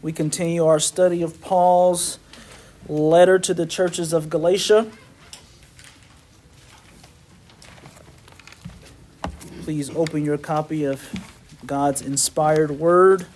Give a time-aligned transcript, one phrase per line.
[0.00, 2.20] We continue our study of Paul's
[2.88, 4.88] letter to the churches of Galatia.
[9.62, 11.02] Please open your copy of
[11.66, 13.26] God's inspired word.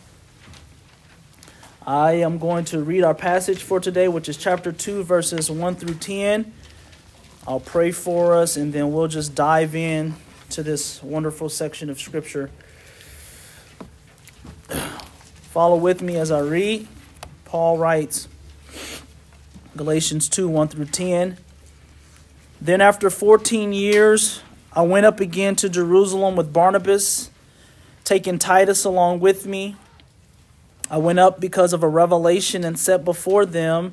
[1.84, 5.74] I am going to read our passage for today, which is chapter 2, verses 1
[5.74, 6.52] through 10.
[7.44, 10.14] I'll pray for us and then we'll just dive in
[10.50, 12.50] to this wonderful section of Scripture.
[15.52, 16.88] Follow with me as I read.
[17.44, 18.26] Paul writes
[19.76, 21.36] Galatians 2 1 through 10.
[22.58, 24.40] Then, after 14 years,
[24.72, 27.28] I went up again to Jerusalem with Barnabas,
[28.02, 29.76] taking Titus along with me.
[30.90, 33.92] I went up because of a revelation and set before them,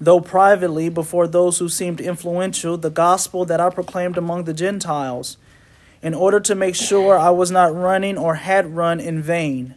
[0.00, 5.36] though privately, before those who seemed influential, the gospel that I proclaimed among the Gentiles,
[6.02, 9.76] in order to make sure I was not running or had run in vain.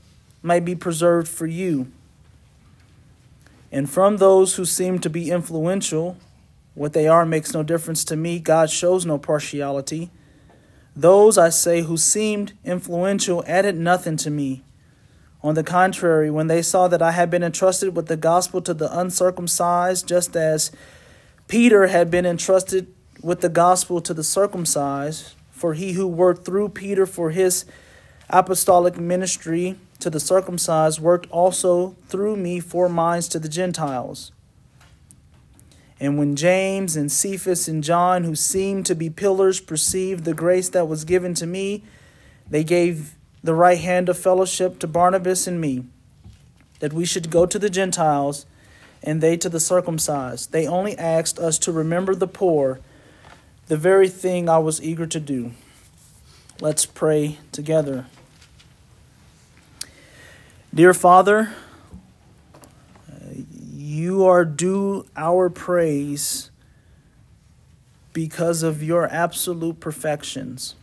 [0.43, 1.91] may be preserved for you.
[3.71, 6.17] And from those who seem to be influential,
[6.73, 8.39] what they are makes no difference to me.
[8.39, 10.09] God shows no partiality.
[10.95, 14.63] Those, I say, who seemed influential added nothing to me.
[15.43, 18.73] On the contrary, when they saw that I had been entrusted with the gospel to
[18.73, 20.71] the uncircumcised, just as
[21.47, 26.69] Peter had been entrusted with the gospel to the circumcised, for he who worked through
[26.69, 27.65] Peter for his
[28.29, 34.31] apostolic ministry to the circumcised worked also through me for minds to the Gentiles.
[35.99, 40.67] And when James and Cephas and John, who seemed to be pillars, perceived the grace
[40.69, 41.83] that was given to me,
[42.49, 45.85] they gave the right hand of fellowship to Barnabas and me,
[46.79, 48.45] that we should go to the Gentiles
[49.03, 50.51] and they to the circumcised.
[50.51, 52.79] They only asked us to remember the poor,
[53.67, 55.51] the very thing I was eager to do.
[56.59, 58.07] Let's pray together.
[60.73, 61.51] Dear Father,
[63.61, 66.49] you are due our praise
[68.13, 70.75] because of your absolute perfections.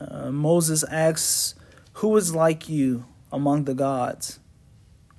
[0.00, 1.54] Uh, Moses asks,
[1.94, 4.40] Who is like you among the gods?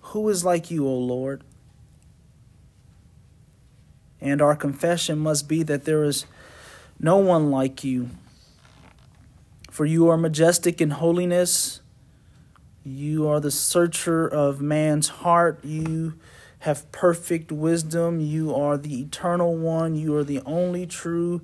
[0.02, 1.46] Who is like you, O Lord?
[4.20, 6.26] And our confession must be that there is
[7.00, 8.10] no one like you.
[9.78, 11.82] For you are majestic in holiness.
[12.84, 15.64] You are the searcher of man's heart.
[15.64, 16.16] You
[16.62, 18.20] have perfect wisdom.
[18.20, 19.94] You are the eternal one.
[19.94, 21.42] You are the only true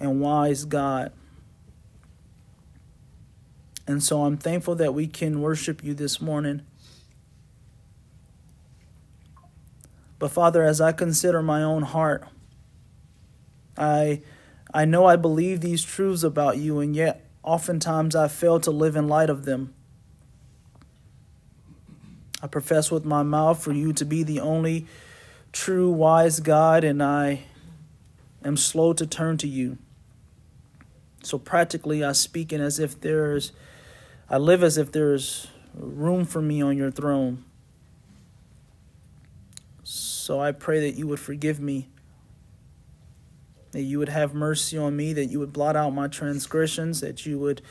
[0.00, 1.12] and wise God.
[3.86, 6.62] And so I'm thankful that we can worship you this morning.
[10.18, 12.26] But Father, as I consider my own heart,
[13.76, 14.22] I
[14.74, 18.94] I know I believe these truths about you and yet Oftentimes I fail to live
[18.94, 19.72] in light of them.
[22.42, 24.86] I profess with my mouth for you to be the only
[25.50, 27.44] true, wise God, and I
[28.44, 29.78] am slow to turn to you.
[31.22, 33.52] So practically, I speak in as if there's,
[34.28, 37.44] I live as if there's room for me on your throne.
[39.84, 41.88] So I pray that you would forgive me
[43.72, 47.26] that you would have mercy on me, that you would blot out my transgressions, that
[47.26, 47.62] you would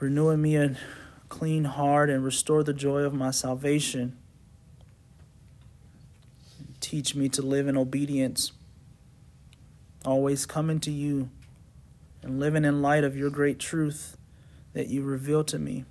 [0.00, 0.76] renew in me a
[1.28, 4.16] clean heart and restore the joy of my salvation.
[6.80, 8.52] Teach me to live in obedience,
[10.04, 11.28] always coming to you
[12.22, 14.16] and living in light of your great truth
[14.72, 15.84] that you reveal to me.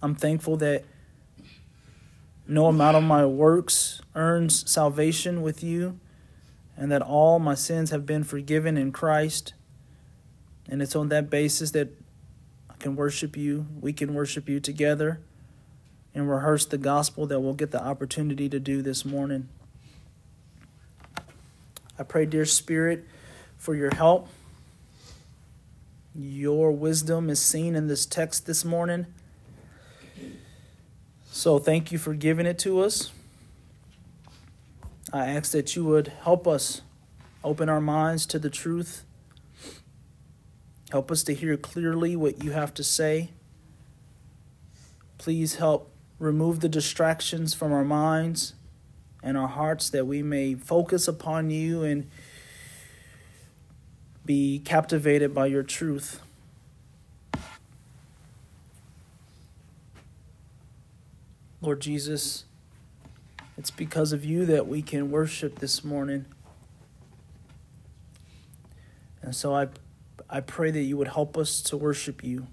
[0.00, 0.84] I'm thankful that
[2.48, 6.00] no amount of my works earns salvation with you,
[6.76, 9.52] and that all my sins have been forgiven in Christ.
[10.68, 11.88] And it's on that basis that
[12.70, 15.20] I can worship you, we can worship you together,
[16.14, 19.48] and rehearse the gospel that we'll get the opportunity to do this morning.
[21.98, 23.04] I pray, dear Spirit,
[23.58, 24.28] for your help.
[26.14, 29.06] Your wisdom is seen in this text this morning.
[31.38, 33.12] So thank you for giving it to us.
[35.12, 36.82] I ask that you would help us
[37.44, 39.04] open our minds to the truth
[40.90, 43.28] Help us to hear clearly what you have to say.
[45.18, 48.54] Please help remove the distractions from our minds
[49.22, 52.08] and our hearts that we may focus upon you and
[54.24, 56.22] be captivated by your truth.
[61.60, 62.44] Lord Jesus,
[63.56, 66.26] it's because of you that we can worship this morning.
[69.22, 69.68] And so I,
[70.30, 72.46] I pray that you would help us to worship you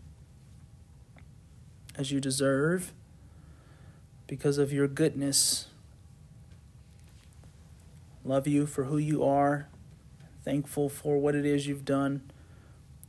[1.95, 2.93] as you deserve
[4.27, 5.67] because of your goodness.
[8.23, 9.67] Love you for who you are.
[10.43, 12.21] Thankful for what it is you've done.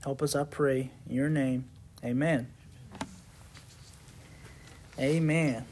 [0.05, 0.91] Help us, I pray.
[1.09, 1.65] In your name,
[2.05, 2.49] amen.
[4.99, 5.65] Amen.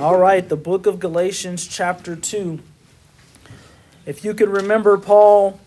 [0.00, 2.58] All right, the book of Galatians, chapter 2.
[4.06, 5.60] If you can remember, Paul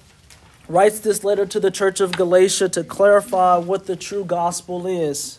[0.67, 5.37] writes this letter to the church of Galatia to clarify what the true gospel is.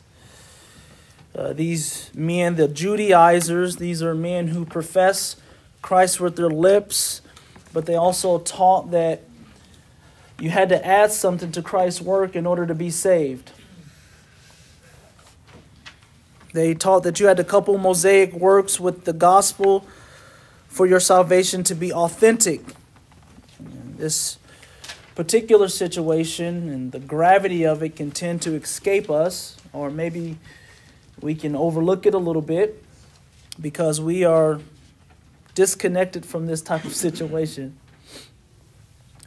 [1.35, 5.35] Uh, these men, the Judaizers, these are men who profess
[5.83, 7.21] Christ with their lips,
[7.73, 9.25] but they also taught that
[10.39, 13.51] you had to add something to Christ's work in order to be saved.
[16.55, 19.85] They taught that you had to couple Mosaic works with the gospel
[20.69, 22.61] for your salvation to be authentic.
[23.97, 24.39] This
[25.17, 30.39] particular situation and the gravity of it can tend to escape us, or maybe
[31.21, 32.81] we can overlook it a little bit
[33.61, 34.61] because we are
[35.57, 37.77] disconnected from this type of situation.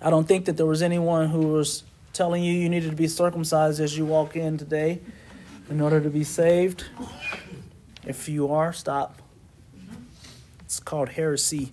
[0.01, 1.83] I don't think that there was anyone who was
[2.13, 5.01] telling you you needed to be circumcised as you walk in today
[5.69, 6.85] in order to be saved.
[8.05, 9.21] If you are, stop.
[10.61, 11.71] It's called heresy.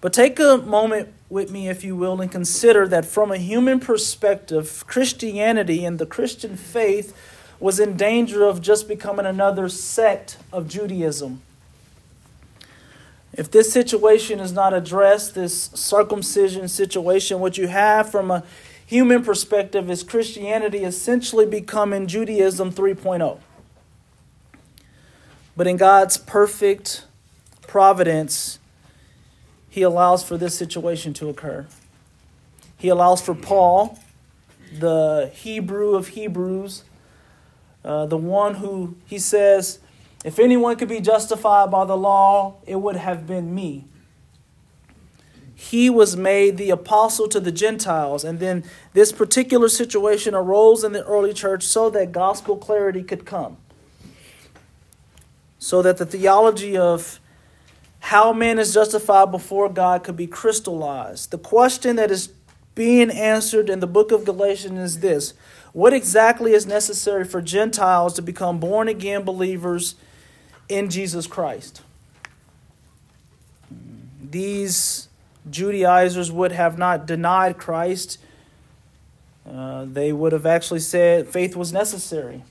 [0.00, 3.80] But take a moment with me, if you will, and consider that from a human
[3.80, 7.16] perspective, Christianity and the Christian faith
[7.58, 11.42] was in danger of just becoming another sect of Judaism.
[13.32, 18.44] If this situation is not addressed, this circumcision situation, what you have from a
[18.88, 23.38] human perspective is Christianity essentially becoming Judaism 3.0.
[25.54, 27.04] But in God's perfect
[27.60, 28.58] providence,
[29.68, 31.66] He allows for this situation to occur.
[32.78, 33.98] He allows for Paul,
[34.72, 36.84] the Hebrew of Hebrews,
[37.84, 39.80] uh, the one who he says,
[40.24, 43.84] if anyone could be justified by the law, it would have been me.
[45.60, 48.62] He was made the apostle to the Gentiles, and then
[48.92, 53.56] this particular situation arose in the early church so that gospel clarity could come.
[55.58, 57.18] So that the theology of
[57.98, 61.32] how man is justified before God could be crystallized.
[61.32, 62.32] The question that is
[62.76, 65.34] being answered in the book of Galatians is this
[65.72, 69.96] What exactly is necessary for Gentiles to become born again believers
[70.68, 71.82] in Jesus Christ?
[74.22, 75.07] These
[75.50, 78.18] Judaizers would have not denied Christ.
[79.48, 82.44] Uh, they would have actually said faith was necessary.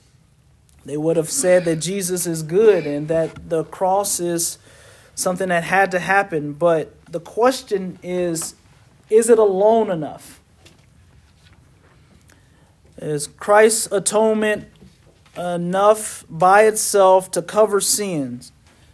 [0.86, 4.57] They would have said that Jesus is good and that the cross is
[5.16, 6.54] something that had to happen.
[6.54, 8.56] But the question is
[9.10, 10.42] is it alone enough?
[12.97, 14.68] Is Christ's atonement
[15.38, 18.52] enough by itself to cover sins?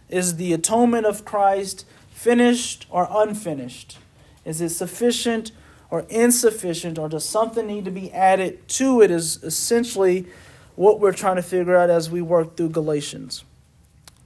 [0.08, 1.86] Is the atonement of Christ
[2.24, 3.98] finished or unfinished?
[4.46, 5.52] Is it sufficient
[5.90, 9.10] or insufficient, or does something need to be added to it?
[9.10, 10.26] Is essentially
[10.74, 13.44] what we're trying to figure out as we work through Galatians.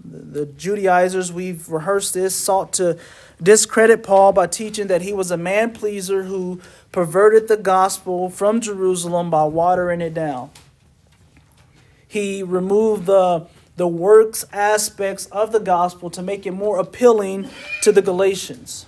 [0.02, 2.96] The, Judaizers, we've rehearsed this, sought to
[3.42, 6.60] discredit Paul by teaching that he was a man pleaser who
[6.92, 10.50] perverted the gospel from Jerusalem by watering it down.
[12.06, 13.46] He removed the,
[13.78, 17.48] the works aspects of the gospel to make it more appealing
[17.82, 18.86] to the Galatians.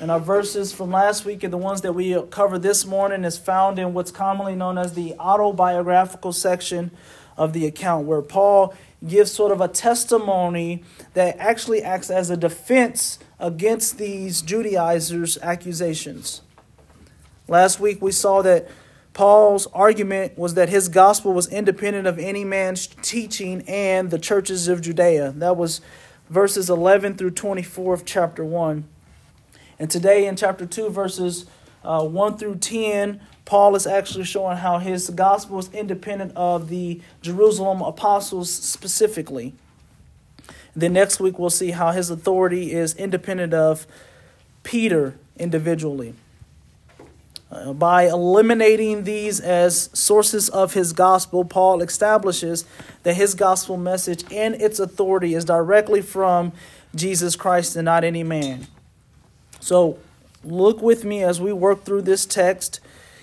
[0.00, 3.36] And our verses from last week and the ones that we covered this morning is
[3.36, 6.92] found in what's commonly known as the autobiographical section
[7.36, 8.72] of the account, where Paul
[9.04, 16.42] gives sort of a testimony that actually acts as a defense against these Judaizers' accusations.
[17.48, 18.68] Last week we saw that
[19.14, 24.66] Paul's argument was that his gospel was independent of any man's teaching and the churches
[24.66, 25.30] of Judea.
[25.36, 25.80] That was
[26.28, 28.84] verses 11 through 24 of chapter 1.
[29.78, 31.46] And today in chapter 2, verses
[31.84, 37.00] uh, 1 through 10, Paul is actually showing how his gospel is independent of the
[37.22, 39.54] Jerusalem apostles specifically.
[40.74, 43.86] Then next week, we'll see how his authority is independent of
[44.64, 46.14] Peter individually.
[47.74, 52.64] By eliminating these as sources of his gospel, Paul establishes
[53.04, 56.52] that his gospel message and its authority is directly from
[56.96, 58.66] Jesus Christ and not any man.
[59.60, 59.98] So,
[60.42, 62.80] look with me as we work through this text,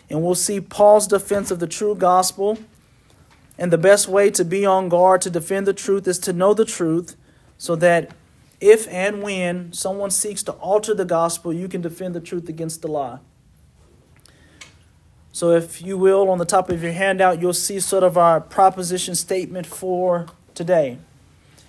[0.10, 2.58] and we'll see Paul's defense of the true gospel.
[3.58, 6.54] And the best way to be on guard to defend the truth is to know
[6.54, 7.18] the truth
[7.58, 8.12] so that
[8.62, 12.82] if and when someone seeks to alter the gospel, you can defend the truth against
[12.82, 13.20] the lie.
[15.34, 18.42] So, if you will, on the top of your handout, you'll see sort of our
[18.42, 20.98] proposition statement for today.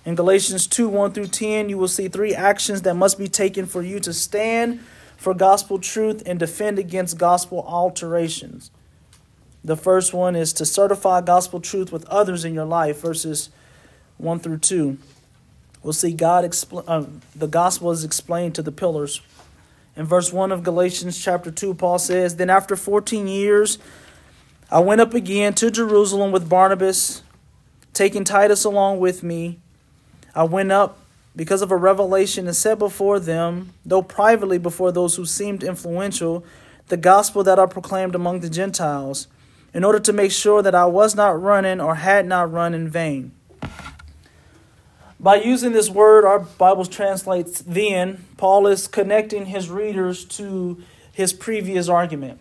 [0.04, 3.66] In Galatians 2 1 through 10, you will see three actions that must be taken
[3.66, 4.80] for you to stand
[5.16, 8.72] for gospel truth and defend against gospel alterations.
[9.62, 13.50] The first one is to certify gospel truth with others in your life, verses
[14.18, 14.98] 1 through 2.
[15.84, 19.20] We'll see God expl- uh, the gospel is explained to the pillars
[19.96, 23.78] in verse 1 of Galatians chapter 2, Paul says, Then after 14 years,
[24.70, 27.22] I went up again to Jerusalem with Barnabas,
[27.92, 29.58] taking Titus along with me.
[30.34, 30.98] I went up
[31.36, 36.44] because of a revelation and set before them, though privately before those who seemed influential,
[36.88, 39.28] the gospel that I proclaimed among the Gentiles,
[39.74, 42.88] in order to make sure that I was not running or had not run in
[42.88, 43.32] vain.
[45.22, 51.32] By using this word, our Bible translates then, Paul is connecting his readers to his
[51.32, 52.40] previous argument.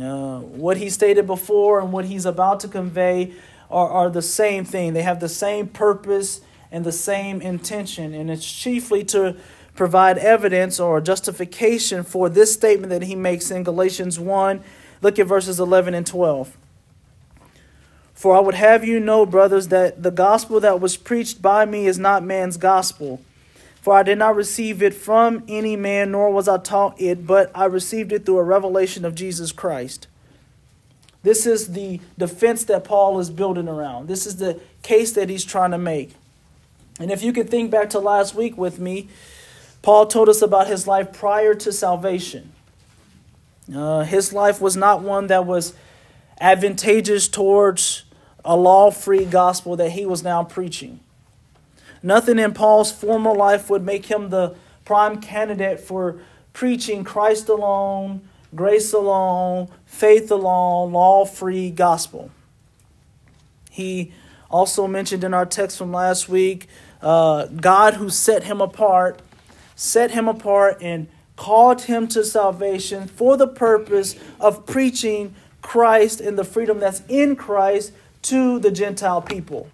[0.00, 3.32] Uh, what he stated before and what he's about to convey
[3.68, 4.92] are, are the same thing.
[4.92, 9.36] They have the same purpose and the same intention, and it's chiefly to
[9.74, 14.62] provide evidence or justification for this statement that he makes in Galatians 1.
[15.00, 16.56] Look at verses 11 and 12.
[18.14, 21.86] For I would have you know, brothers, that the gospel that was preached by me
[21.86, 23.20] is not man's gospel.
[23.80, 27.50] For I did not receive it from any man, nor was I taught it, but
[27.52, 30.06] I received it through a revelation of Jesus Christ.
[31.24, 34.08] This is the defense that Paul is building around.
[34.08, 36.14] This is the case that he's trying to make.
[37.00, 39.08] And if you can think back to last week with me,
[39.82, 42.52] Paul told us about his life prior to salvation.
[43.74, 45.74] Uh, his life was not one that was
[46.40, 48.04] advantageous towards
[48.44, 51.00] a law free gospel that he was now preaching.
[52.02, 56.18] Nothing in Paul's former life would make him the prime candidate for
[56.52, 62.30] preaching Christ alone, grace alone, faith alone, law free gospel.
[63.70, 64.12] He
[64.50, 66.66] also mentioned in our text from last week
[67.00, 69.22] uh, God who set him apart,
[69.74, 76.38] set him apart and called him to salvation for the purpose of preaching Christ and
[76.38, 77.92] the freedom that's in Christ
[78.22, 79.70] to the Gentile people.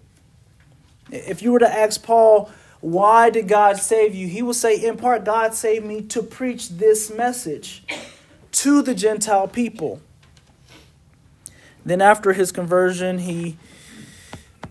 [1.11, 2.49] If you were to ask Paul,
[2.81, 4.27] why did God save you?
[4.27, 7.83] He will say, in part, God saved me to preach this message
[8.53, 9.99] to the Gentile people.
[11.85, 13.57] Then, after his conversion, he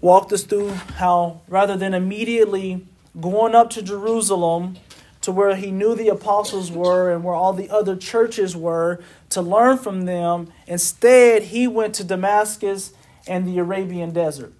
[0.01, 2.87] walked us through how, rather than immediately
[3.21, 4.77] going up to Jerusalem
[5.21, 9.43] to where he knew the apostles were and where all the other churches were to
[9.43, 12.93] learn from them, instead, he went to Damascus
[13.27, 14.53] and the Arabian desert.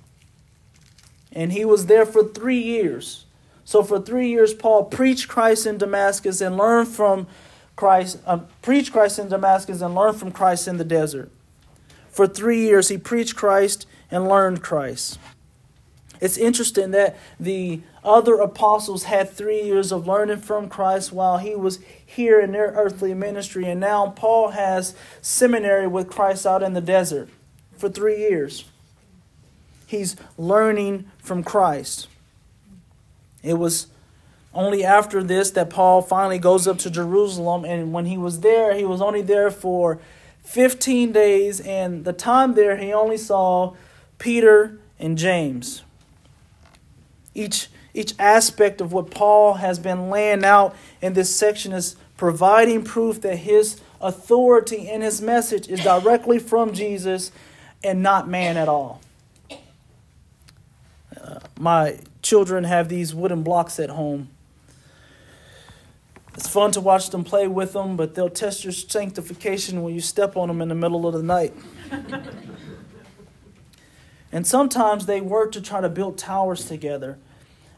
[1.33, 3.25] And he was there for three years.
[3.65, 7.27] So for three years, Paul preached Christ in Damascus and learned from
[7.77, 11.31] Christ, uh, preached Christ in Damascus and learned from Christ in the desert.
[12.11, 15.19] For three years, he preached Christ and learned Christ.
[16.21, 21.55] It's interesting that the other apostles had three years of learning from Christ while he
[21.55, 26.73] was here in their earthly ministry, and now Paul has seminary with Christ out in
[26.73, 27.29] the desert
[27.77, 28.65] for three years.
[29.87, 32.09] He's learning from Christ.
[33.43, 33.87] It was
[34.53, 38.75] only after this that Paul finally goes up to Jerusalem, and when he was there,
[38.75, 40.01] he was only there for
[40.43, 43.75] 15 days, and the time there, he only saw
[44.19, 45.83] Peter and James.
[47.39, 52.83] Each, each aspect of what Paul has been laying out in this section is providing
[52.83, 57.31] proof that his authority and his message is directly from Jesus
[57.85, 59.01] and not man at all.
[61.21, 64.29] Uh, my children have these wooden blocks at home.
[66.35, 70.01] It's fun to watch them play with them, but they'll test your sanctification when you
[70.01, 71.53] step on them in the middle of the night.
[74.33, 77.19] and sometimes they work to try to build towers together.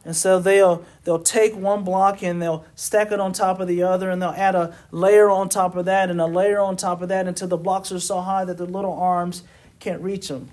[0.04, 3.82] And so they'll they'll take one block and they'll stack it on top of the
[3.82, 7.02] other and they'll add a layer on top of that and a layer on top
[7.02, 9.42] of that until the blocks are so high that the little arms
[9.78, 10.48] can't reach them,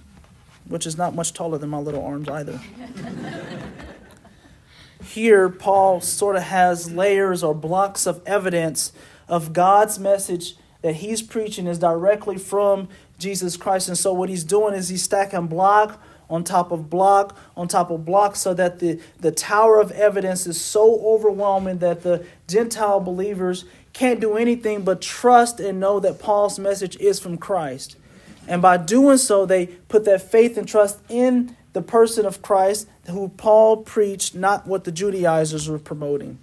[0.67, 2.59] which is not much taller than my little arms either.
[5.03, 8.91] Here, Paul sort of has layers or blocks of evidence
[9.29, 13.87] of God's message that he's preaching is directly from Jesus Christ.
[13.87, 17.89] And so what he's doing is he's stacking block on top of block on top
[17.89, 22.99] of block so that the, the tower of evidence is so overwhelming that the Gentile
[22.99, 27.95] believers can't do anything but trust and know that Paul's message is from Christ.
[28.47, 32.87] And by doing so, they put that faith and trust in the person of Christ
[33.09, 36.39] who Paul preached, not what the Judaizers were promoting.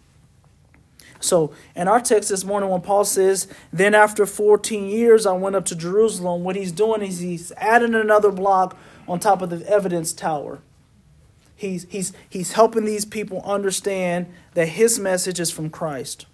[1.20, 5.56] So, in our text this morning, when Paul says, Then after 14 years I went
[5.56, 8.76] up to Jerusalem, what he's doing is he's adding another block
[9.08, 10.60] on top of the evidence tower.
[11.56, 16.26] He's, he's, he's helping these people understand that his message is from Christ.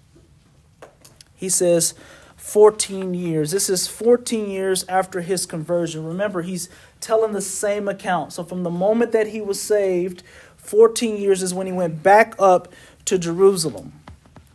[1.34, 1.94] He says,
[2.36, 3.50] 14 years.
[3.50, 6.04] This is 14 years after his conversion.
[6.04, 8.32] Remember, he's telling the same account.
[8.32, 10.22] So, from the moment that he was saved,
[10.56, 12.72] 14 years is when he went back up
[13.04, 13.92] to Jerusalem.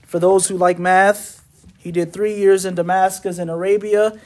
[0.01, 1.45] For those who like math,
[1.77, 4.19] he did three years in Damascus in Arabia,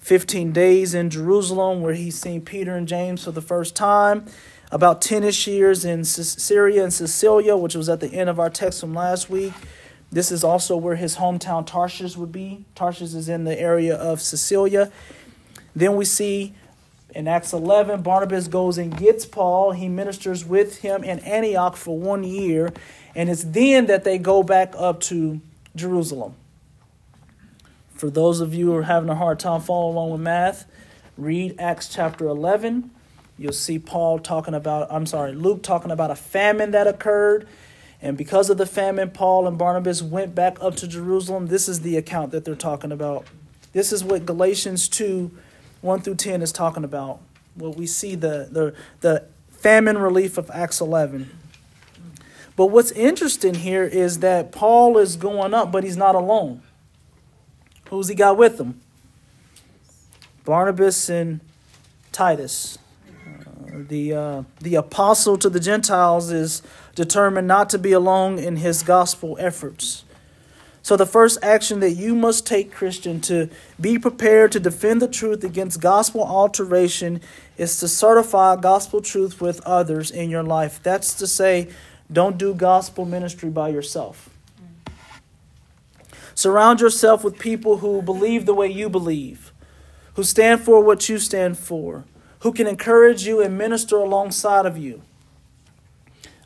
[0.00, 4.26] 15 days in Jerusalem, where he's seen Peter and James for the first time,
[4.72, 8.50] about 10 ish years in Syria and Cilicia, which was at the end of our
[8.50, 9.52] text from last week.
[10.12, 12.64] This is also where his hometown Tarshish would be.
[12.74, 14.90] Tarshish is in the area of Cilicia.
[15.74, 16.54] Then we see
[17.14, 19.72] in Acts 11, Barnabas goes and gets Paul.
[19.72, 22.72] He ministers with him in Antioch for one year.
[23.14, 25.40] And it's then that they go back up to
[25.74, 26.34] Jerusalem.
[28.00, 30.64] For those of you who are having a hard time following along with math,
[31.18, 32.90] read Acts chapter 11.
[33.36, 37.46] You'll see Paul talking about, I'm sorry, Luke talking about a famine that occurred.
[38.00, 41.48] And because of the famine, Paul and Barnabas went back up to Jerusalem.
[41.48, 43.26] This is the account that they're talking about.
[43.74, 45.30] This is what Galatians 2
[45.82, 47.20] 1 through 10 is talking about.
[47.54, 51.28] Well, we see the, the, the famine relief of Acts 11.
[52.56, 56.62] But what's interesting here is that Paul is going up, but he's not alone.
[57.90, 58.80] Who's he got with him?
[60.44, 61.40] Barnabas and
[62.12, 62.78] Titus.
[63.26, 66.62] Uh, the, uh, the apostle to the Gentiles is
[66.94, 70.04] determined not to be alone in his gospel efforts.
[70.82, 75.08] So, the first action that you must take, Christian, to be prepared to defend the
[75.08, 77.20] truth against gospel alteration
[77.58, 80.80] is to certify gospel truth with others in your life.
[80.82, 81.68] That's to say,
[82.10, 84.29] don't do gospel ministry by yourself.
[86.40, 89.52] Surround yourself with people who believe the way you believe,
[90.14, 92.06] who stand for what you stand for,
[92.38, 95.02] who can encourage you and minister alongside of you.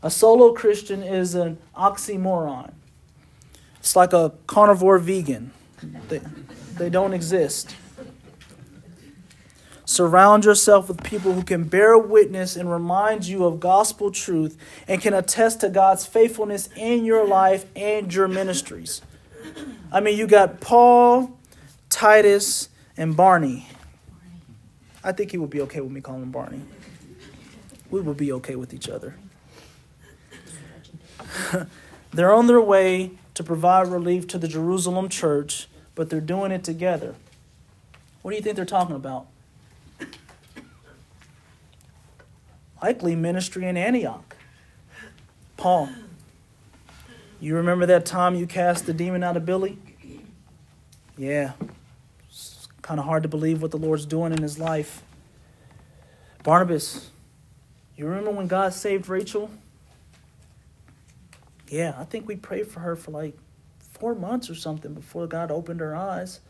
[0.03, 2.73] A solo Christian is an oxymoron.
[3.79, 5.53] It's like a carnivore vegan.
[6.09, 6.21] They,
[6.77, 7.77] they don't exist.
[9.85, 15.01] Surround yourself with people who can bear witness and remind you of gospel truth and
[15.01, 19.01] can attest to God's faithfulness in your life and your ministries.
[19.93, 21.39] I mean, you got Paul,
[21.89, 23.69] Titus, and Barney.
[25.03, 26.63] I think he would be okay with me calling him Barney.
[27.91, 29.17] We would be okay with each other.
[32.13, 36.65] they're on their way to provide relief to the Jerusalem church, but they're doing it
[36.65, 37.15] together.
[38.23, 39.27] What do you think they're talking about?
[42.85, 44.37] likely ministry in Antioch.
[45.57, 45.89] Paul,
[47.45, 49.77] you remember that time you cast the demon out of Billy?
[51.19, 51.53] Yeah.
[52.27, 55.03] It's kind of hard to believe what the Lord's doing in his life.
[56.43, 57.11] Barnabas,
[57.97, 59.51] you remember when God saved Rachel?
[61.69, 63.37] Yeah, I think we prayed for her for like
[63.79, 66.41] four months or something before God opened her eyes.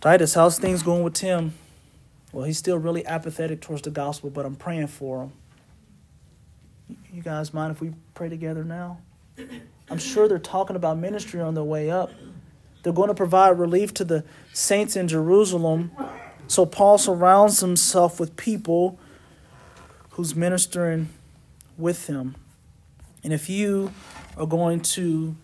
[0.00, 1.52] Titus, how's things going with Tim?
[2.32, 5.32] Well, he's still really apathetic towards the gospel, but I'm praying for him.
[7.18, 9.00] You guys mind if we pray together now?
[9.90, 12.12] I'm sure they're talking about ministry on their way up.
[12.84, 15.90] They're going to provide relief to the saints in Jerusalem.
[16.46, 19.00] So Paul surrounds himself with people
[20.10, 21.08] who's ministering
[21.76, 22.36] with him.
[23.24, 23.92] And if you
[24.36, 25.34] are going to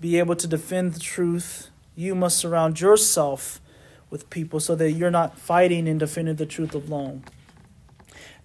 [0.00, 3.60] be able to defend the truth, you must surround yourself
[4.08, 7.24] with people so that you're not fighting and defending the truth alone.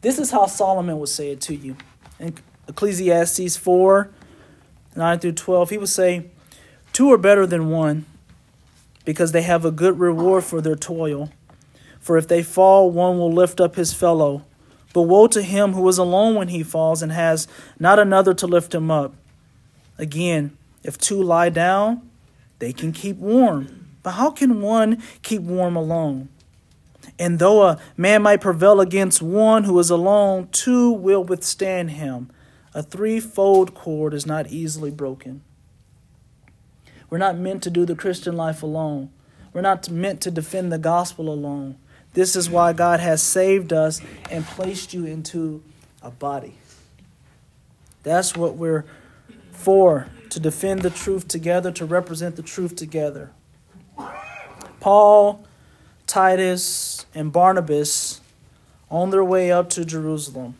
[0.02, 1.78] This is how Solomon would say it to you.
[2.19, 2.34] In
[2.69, 4.10] Ecclesiastes 4
[4.95, 6.25] 9 through 12, he would say,
[6.93, 8.05] Two are better than one
[9.05, 11.32] because they have a good reward for their toil.
[11.99, 14.45] For if they fall, one will lift up his fellow.
[14.93, 17.47] But woe to him who is alone when he falls and has
[17.79, 19.13] not another to lift him up.
[19.97, 22.10] Again, if two lie down,
[22.60, 23.88] they can keep warm.
[24.01, 26.29] But how can one keep warm alone?
[27.17, 32.32] And though a man might prevail against one who is alone, two will withstand him.
[32.73, 35.41] A threefold cord is not easily broken.
[37.10, 39.10] We're not meant to do the Christian life alone.
[39.51, 41.75] we're not meant to defend the gospel alone.
[42.13, 45.63] This is why God has saved us and placed you into
[46.03, 46.53] a body.
[48.03, 48.86] That's what we're
[49.51, 53.32] for to defend the truth together, to represent the truth together.
[54.79, 55.43] Paul,
[56.05, 58.21] Titus, and Barnabas
[58.91, 60.55] on their way up to Jerusalem.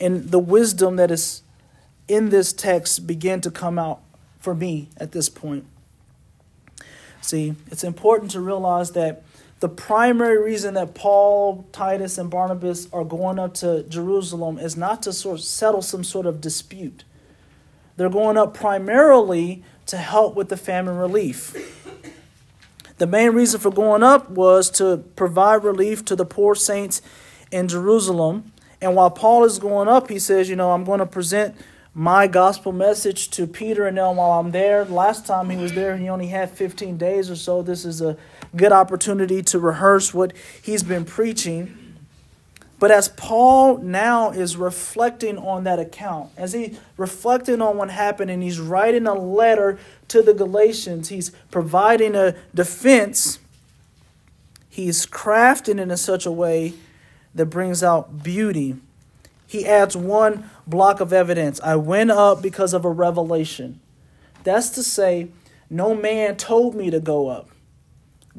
[0.00, 1.42] And the wisdom that is
[2.08, 4.00] in this text began to come out
[4.38, 5.66] for me at this point.
[7.20, 9.22] See, it's important to realize that
[9.60, 15.02] the primary reason that Paul, Titus, and Barnabas are going up to Jerusalem is not
[15.02, 17.04] to sort of settle some sort of dispute.
[17.96, 21.56] They're going up primarily to help with the famine relief.
[22.98, 27.02] The main reason for going up was to provide relief to the poor saints
[27.50, 28.52] in Jerusalem.
[28.86, 31.56] And while Paul is going up, he says, You know, I'm going to present
[31.92, 34.84] my gospel message to Peter and them while I'm there.
[34.84, 37.62] Last time he was there, he only had 15 days or so.
[37.62, 38.16] This is a
[38.54, 41.96] good opportunity to rehearse what he's been preaching.
[42.78, 48.30] But as Paul now is reflecting on that account, as he reflecting on what happened
[48.30, 53.40] and he's writing a letter to the Galatians, he's providing a defense.
[54.68, 56.74] He's crafting it in such a way
[57.36, 58.76] that brings out beauty.
[59.46, 61.60] He adds one block of evidence.
[61.62, 63.80] I went up because of a revelation.
[64.42, 65.28] That's to say,
[65.70, 67.48] no man told me to go up.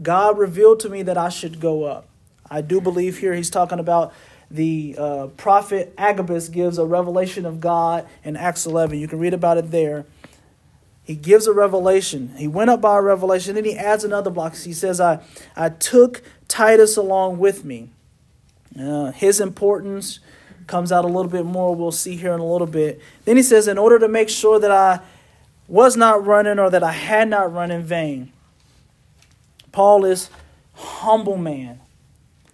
[0.02, 2.08] God revealed to me that I should go up.
[2.50, 4.14] I do believe here he's talking about
[4.50, 8.98] the uh, prophet Agabus gives a revelation of God in Acts 11.
[9.00, 10.06] You can read about it there.
[11.04, 12.34] He gives a revelation.
[12.38, 13.56] He went up by a revelation.
[13.56, 14.56] Then he adds another block.
[14.56, 15.22] He says, I,
[15.56, 17.92] I took Titus along with me.
[18.80, 20.20] Uh, his importance
[20.68, 21.76] comes out a little bit more.
[21.76, 23.02] We'll see here in a little bit.
[23.26, 25.00] Then he says, In order to make sure that I
[25.68, 28.32] was not running or that I had not run in vain.
[29.72, 30.30] Paul is
[30.74, 31.82] humble man.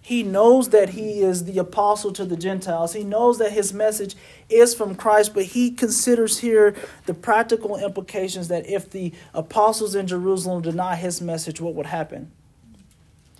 [0.04, 2.92] He knows that he is the apostle to the Gentiles.
[2.92, 4.14] He knows that his message
[4.50, 6.74] is from Christ, but he considers here
[7.06, 12.30] the practical implications that if the apostles in Jerusalem deny his message, what would happen?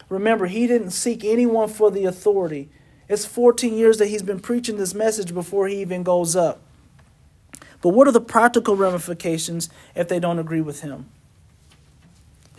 [0.09, 2.69] Remember, he didn't seek anyone for the authority.
[3.09, 6.61] It's 14 years that he's been preaching this message before he even goes up.
[7.81, 11.11] But what are the practical ramifications if they don't agree with him?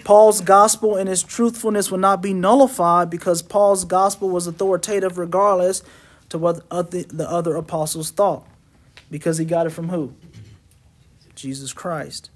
[0.03, 5.81] Paul's gospel and his truthfulness will not be nullified because Paul's gospel was authoritative regardless
[6.29, 8.47] to what the other apostles thought.
[9.09, 10.13] Because he got it from who?
[11.33, 12.29] Jesus Christ.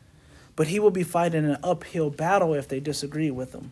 [0.56, 3.72] But he will be fighting an uphill battle if they disagree with him.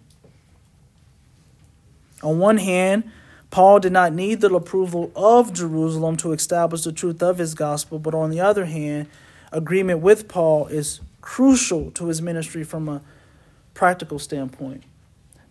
[2.24, 3.10] On one hand,
[3.50, 8.00] Paul did not need the approval of Jerusalem to establish the truth of his gospel,
[8.00, 9.08] but on the other hand,
[9.52, 13.02] agreement with Paul is crucial to his ministry from a
[13.74, 14.84] practical standpoint.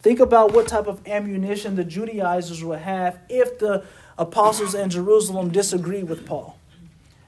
[0.01, 3.85] Think about what type of ammunition the Judaizers would have if the
[4.19, 6.59] apostles in Jerusalem disagree with Paul.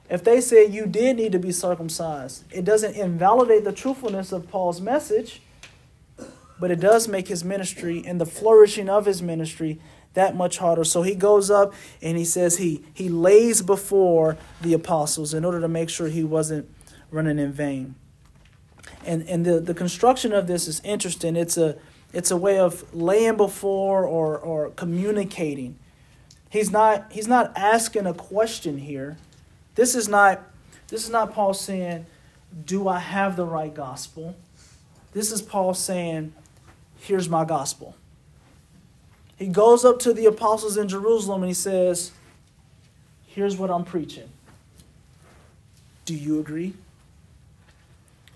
[0.09, 4.49] If they say you did need to be circumcised, it doesn't invalidate the truthfulness of
[4.49, 5.41] Paul's message,
[6.59, 9.79] but it does make his ministry and the flourishing of his ministry
[10.13, 10.83] that much harder.
[10.83, 15.61] So he goes up and he says he he lays before the apostles in order
[15.61, 16.69] to make sure he wasn't
[17.11, 17.95] running in vain.
[19.05, 21.35] And and the, the construction of this is interesting.
[21.35, 21.77] It's a
[22.11, 25.77] it's a way of laying before or or communicating.
[26.49, 29.17] He's not he's not asking a question here.
[29.75, 30.41] This is not
[30.87, 32.07] this is not Paul saying,
[32.65, 34.35] "Do I have the right gospel?"
[35.11, 36.33] This is Paul saying,
[36.99, 37.95] "Here's my gospel."
[39.39, 42.11] he goes up to the apostles in Jerusalem and he says,
[43.25, 44.27] Here's what I'm preaching.
[46.03, 46.73] Do you agree?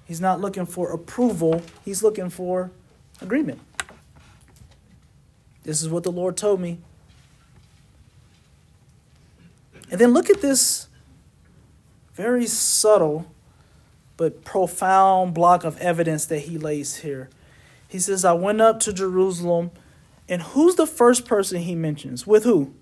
[0.05, 2.71] He's not looking for approval, he's looking for
[3.21, 3.59] agreement.
[5.63, 6.77] This is what the Lord told me.
[9.91, 10.87] And then look at this
[12.13, 13.25] very subtle
[14.15, 17.29] but profound block of evidence that he lays here.
[17.93, 19.69] He says, I went up to Jerusalem
[20.27, 22.25] and who's the first person he mentions?
[22.25, 22.73] With who?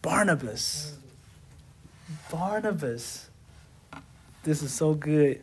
[0.00, 0.96] Barnabas.
[2.30, 3.28] Barnabas.
[4.44, 5.42] This is so good.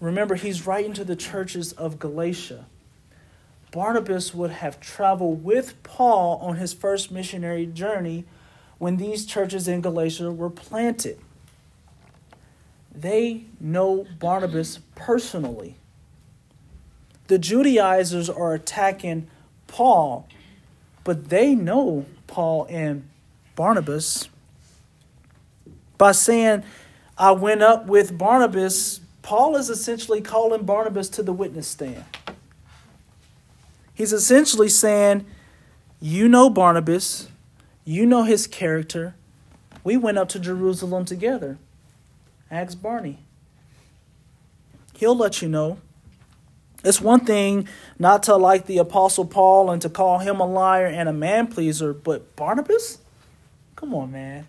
[0.00, 2.64] Remember, he's writing to the churches of Galatia.
[3.70, 8.24] Barnabas would have traveled with Paul on his first missionary journey
[8.78, 11.18] when these churches in Galatia were planted.
[12.94, 15.76] They know Barnabas personally
[17.28, 19.28] the Judaizers are attacking
[19.66, 20.26] Paul,
[21.04, 23.08] but they know Paul and
[23.54, 24.28] Barnabas.
[25.98, 26.64] By saying,
[27.16, 32.04] I went up with Barnabas, Paul is essentially calling Barnabas to the witness stand.
[33.94, 35.24] He's essentially saying,
[36.00, 37.28] You know Barnabas,
[37.84, 39.14] you know his character.
[39.84, 41.58] We went up to Jerusalem together.
[42.50, 43.18] Ask Barney.
[44.94, 45.78] He'll let you know.
[46.84, 47.68] It's one thing
[47.98, 51.46] not to like the Apostle Paul and to call him a liar and a man
[51.46, 52.98] pleaser, but Barnabas?
[53.76, 54.46] Come on, man.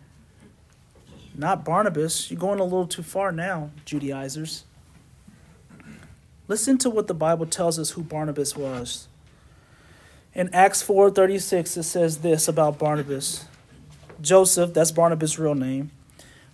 [1.36, 2.30] Not Barnabas.
[2.30, 4.64] You're going a little too far now, Judaizers.
[6.48, 9.08] Listen to what the Bible tells us who Barnabas was.
[10.36, 13.46] In Acts 4:36 it says this about Barnabas.
[14.22, 15.92] Joseph, that's Barnabas' real name.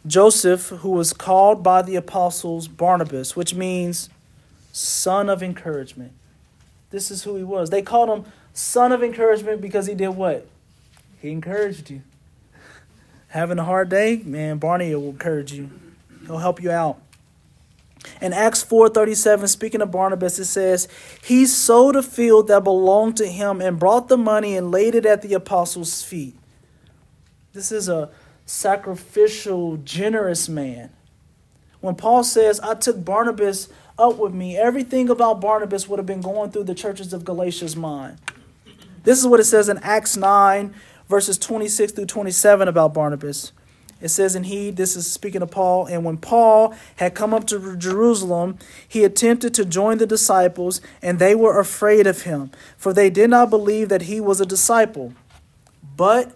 [0.06, 4.10] Joseph, who was called by the apostles Barnabas, which means
[4.72, 6.14] son of encouragement.
[6.90, 7.70] This is who he was.
[7.70, 10.48] They called him son of encouragement because he did what?
[11.22, 12.02] He encouraged you.
[13.30, 15.70] Having a hard day, man, Barney will encourage you.
[16.26, 17.00] He'll help you out.
[18.22, 20.88] In Acts 4:37, speaking of Barnabas, it says,
[21.22, 25.06] "He sold a field that belonged to him and brought the money and laid it
[25.06, 26.36] at the apostles' feet."
[27.54, 28.10] This is a
[28.46, 30.90] sacrificial, generous man.
[31.82, 36.22] When Paul says, "I took Barnabas up with me," everything about Barnabas would have been
[36.22, 38.18] going through the churches of Galatia's mind.
[39.04, 40.74] This is what it says in Acts 9
[41.10, 43.52] verses 26 through 27 about Barnabas.
[44.00, 47.46] It says, And he, this is speaking of Paul, and when Paul had come up
[47.48, 48.58] to Jerusalem,
[48.88, 53.30] he attempted to join the disciples, and they were afraid of him, for they did
[53.30, 55.14] not believe that he was a disciple.
[55.98, 56.32] But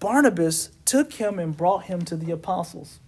[0.00, 3.00] Barnabas took him and brought him to the apostles.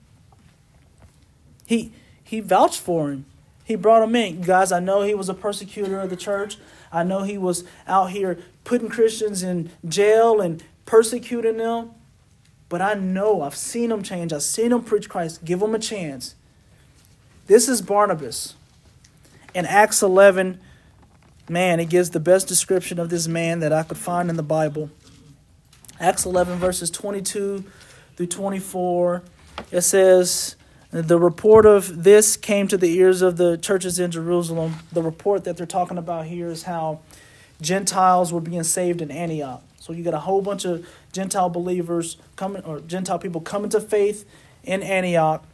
[1.65, 3.25] He, he vouched for him.
[3.65, 4.43] He brought him in.
[4.43, 6.59] Guys, I know he was a persecutor of the church.
[6.93, 11.93] I know he was out here putting Christians in jail and persecuting them.
[12.69, 14.33] But I know I've seen him change.
[14.33, 15.45] I've seen him preach Christ.
[15.45, 16.35] Give him a chance.
[17.47, 18.55] This is Barnabas.
[19.55, 20.61] In Acts 11,
[21.49, 24.43] man, it gives the best description of this man that I could find in the
[24.43, 24.91] Bible.
[26.01, 27.65] Acts 11, verses 22
[28.17, 29.23] through 24,
[29.71, 30.57] it says,
[30.95, 34.77] The report of this came to the ears of the churches in Jerusalem.
[34.93, 37.01] The report that they're talking about here is how
[37.61, 39.61] Gentiles were being saved in Antioch.
[39.81, 43.81] So you got a whole bunch of Gentile believers coming, or Gentile people coming to
[43.81, 44.25] faith
[44.63, 45.45] in Antioch.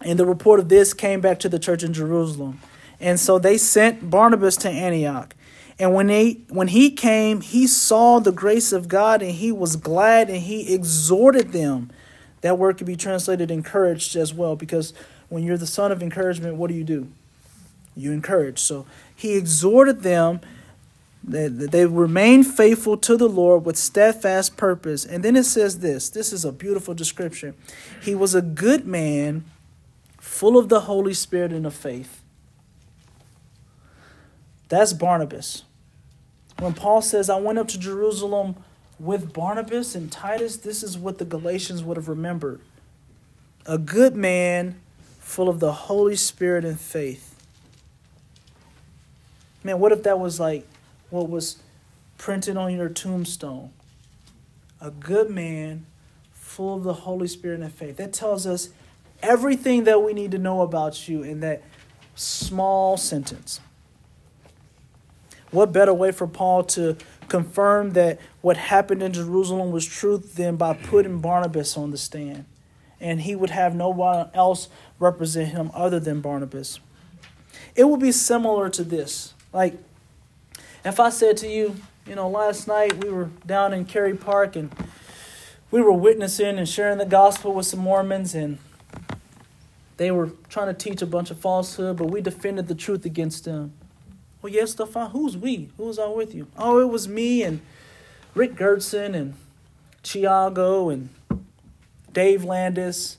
[0.00, 2.58] And the report of this came back to the church in Jerusalem.
[2.98, 5.36] And so they sent Barnabas to Antioch.
[5.78, 9.76] And when he when he came, he saw the grace of God and he was
[9.76, 11.92] glad and he exhorted them.
[12.42, 14.92] That word could be translated encouraged as well, because
[15.28, 17.08] when you're the son of encouragement, what do you do?
[17.96, 18.58] You encourage.
[18.58, 20.40] So he exhorted them
[21.24, 25.04] they, they remain faithful to the Lord with steadfast purpose.
[25.04, 27.54] And then it says this this is a beautiful description.
[28.02, 29.44] He was a good man,
[30.18, 32.22] full of the Holy Spirit and of faith.
[34.68, 35.64] That's Barnabas.
[36.58, 38.56] When Paul says, I went up to Jerusalem
[38.98, 42.60] with Barnabas and Titus, this is what the Galatians would have remembered.
[43.66, 44.80] A good man,
[45.18, 47.34] full of the Holy Spirit and faith.
[49.64, 50.66] Man, what if that was like
[51.12, 51.58] what was
[52.16, 53.70] printed on your tombstone.
[54.80, 55.86] A good man,
[56.32, 57.96] full of the Holy Spirit and faith.
[57.98, 58.70] That tells us
[59.22, 61.62] everything that we need to know about you in that
[62.14, 63.60] small sentence.
[65.50, 66.96] What better way for Paul to
[67.32, 72.44] confirm that what happened in Jerusalem was truth then by putting Barnabas on the stand?
[73.00, 74.68] And he would have no one else
[74.98, 76.78] represent him other than Barnabas.
[77.74, 79.32] It would be similar to this.
[79.52, 79.78] Like,
[80.84, 84.54] if I said to you, you know, last night we were down in Cary Park
[84.54, 84.70] and
[85.70, 88.58] we were witnessing and sharing the gospel with some Mormons and
[89.96, 93.44] they were trying to teach a bunch of falsehood, but we defended the truth against
[93.44, 93.72] them.
[94.42, 95.70] Well, yes, Stefan, who's we?
[95.76, 96.48] Who's all with you?
[96.58, 97.60] Oh, it was me and
[98.34, 99.34] Rick Gertson and
[100.02, 101.10] Chiago and
[102.12, 103.18] Dave Landis.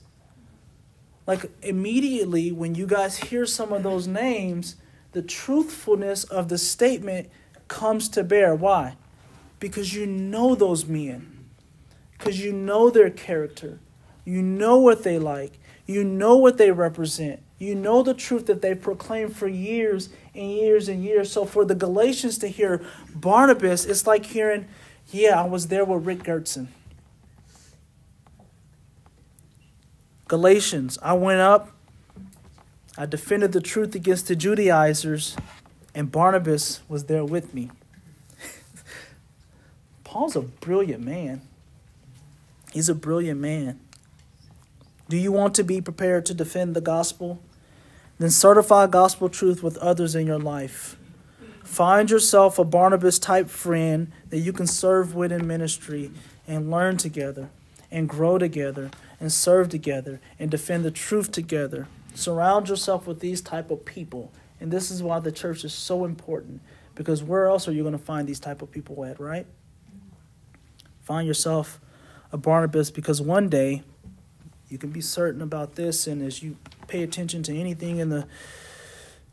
[1.26, 4.76] Like immediately when you guys hear some of those names,
[5.12, 7.30] the truthfulness of the statement
[7.68, 8.54] comes to bear.
[8.54, 8.96] Why?
[9.60, 11.46] Because you know those men,
[12.18, 13.80] because you know their character,
[14.26, 18.62] you know what they like, you know what they represent, you know the truth that
[18.62, 21.30] they proclaimed for years and years and years.
[21.30, 22.82] So for the Galatians to hear
[23.14, 24.66] Barnabas, it's like hearing,
[25.10, 26.68] yeah, I was there with Rick Gertson.
[30.26, 31.70] Galatians, I went up,
[32.96, 35.36] I defended the truth against the Judaizers,
[35.94, 37.70] and Barnabas was there with me.
[40.04, 41.42] Paul's a brilliant man.
[42.72, 43.78] He's a brilliant man.
[45.14, 47.40] Do you want to be prepared to defend the gospel?
[48.18, 50.96] then certify gospel truth with others in your life.
[51.62, 56.10] Find yourself a Barnabas type friend that you can serve with in ministry
[56.48, 57.50] and learn together
[57.92, 61.86] and grow together and serve together and defend the truth together.
[62.16, 64.32] Surround yourself with these type of people.
[64.58, 66.60] And this is why the church is so important
[66.96, 69.46] because where else are you going to find these type of people at, right?
[71.02, 71.80] Find yourself
[72.32, 73.84] a Barnabas because one day
[74.74, 76.56] you can be certain about this and as you
[76.88, 78.26] pay attention to anything in the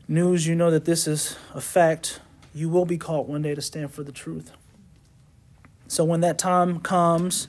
[0.06, 2.20] news, you know that this is a fact.
[2.54, 4.52] You will be called one day to stand for the truth.
[5.88, 7.48] So when that time comes,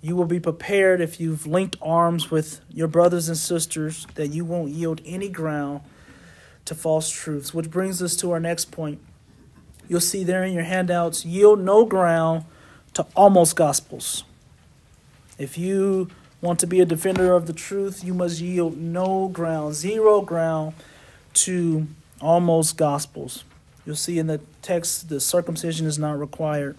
[0.00, 4.44] you will be prepared if you've linked arms with your brothers and sisters that you
[4.44, 5.80] won't yield any ground
[6.64, 7.52] to false truths.
[7.52, 9.00] Which brings us to our next point.
[9.88, 12.44] You'll see there in your handouts yield no ground
[12.92, 14.22] to almost gospels.
[15.38, 16.08] If you
[16.40, 20.74] want to be a defender of the truth, you must yield no ground, zero ground
[21.34, 21.86] to
[22.20, 23.44] almost gospels.
[23.84, 26.76] You'll see in the text the circumcision is not required.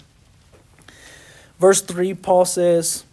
[1.60, 3.06] Verse 3, Paul says,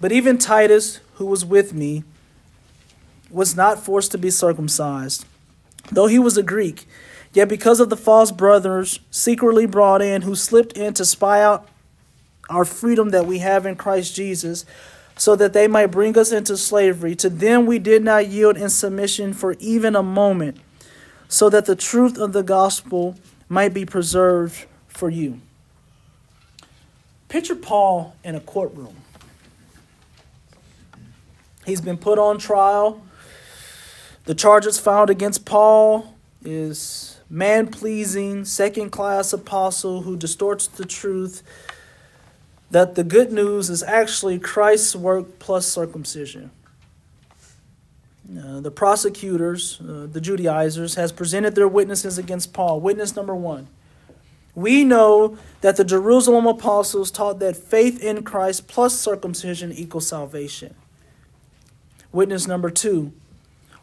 [0.00, 2.04] but even Titus, who was with me,
[3.30, 5.24] was not forced to be circumcised,
[5.90, 6.86] though he was a Greek.
[7.32, 11.68] Yet because of the false brothers secretly brought in, who slipped in to spy out
[12.48, 14.64] our freedom that we have in Christ Jesus,
[15.16, 18.68] so that they might bring us into slavery, to them we did not yield in
[18.68, 20.58] submission for even a moment,
[21.28, 23.16] so that the truth of the gospel
[23.48, 25.40] might be preserved for you.
[27.28, 28.96] Picture Paul in a courtroom.
[31.64, 33.02] He's been put on trial.
[34.24, 41.42] The charges found against Paul is man pleasing, second class apostle who distorts the truth.
[42.70, 46.50] That the good news is actually Christ's work plus circumcision.
[48.28, 52.80] Uh, the prosecutors, uh, the Judaizers, has presented their witnesses against Paul.
[52.80, 53.68] Witness number one.
[54.56, 60.74] We know that the Jerusalem apostles taught that faith in Christ plus circumcision equals salvation.
[62.10, 63.12] Witness number two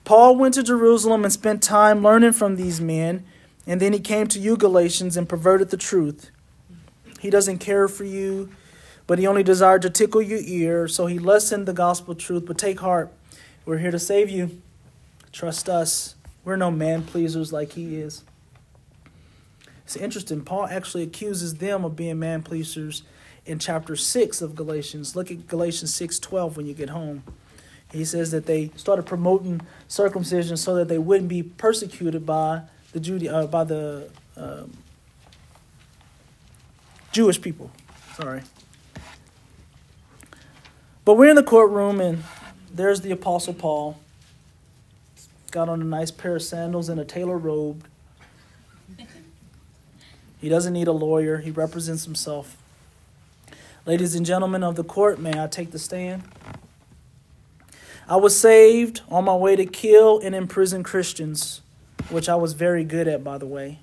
[0.04, 3.24] Paul went to Jerusalem and spent time learning from these men,
[3.66, 6.30] and then he came to you, Galatians, and perverted the truth.
[7.20, 8.50] He doesn't care for you,
[9.08, 12.46] but he only desired to tickle your ear, so he lessened the gospel truth.
[12.46, 13.12] But take heart,
[13.66, 14.62] we're here to save you.
[15.32, 16.16] Trust us.
[16.44, 18.24] We're no man pleasers like he is.
[19.86, 20.42] It's interesting.
[20.42, 23.04] Paul actually accuses them of being man pleasers
[23.46, 25.16] in chapter 6 of Galatians.
[25.16, 27.24] Look at Galatians 6:12 when you get home.
[27.92, 33.00] He says that they started promoting circumcision so that they wouldn't be persecuted by the
[33.00, 34.76] Jude, uh, by the um,
[37.12, 37.70] Jewish people.
[38.16, 38.42] Sorry.
[41.06, 42.24] But we're in the courtroom, and
[42.74, 44.00] there's the Apostle Paul.
[45.52, 47.86] Got on a nice pair of sandals and a tailor robe.
[50.40, 52.58] He doesn't need a lawyer, he represents himself.
[53.86, 56.24] Ladies and gentlemen of the court, may I take the stand?
[58.08, 61.62] I was saved on my way to kill and imprison Christians,
[62.10, 63.80] which I was very good at, by the way.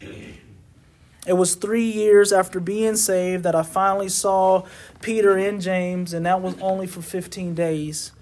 [1.26, 4.64] It was three years after being saved that I finally saw
[5.02, 8.12] Peter and James, and that was only for 15 days.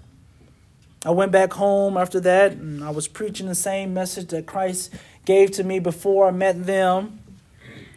[1.05, 4.93] I went back home after that, and I was preaching the same message that Christ
[5.23, 7.19] gave to me before I met them.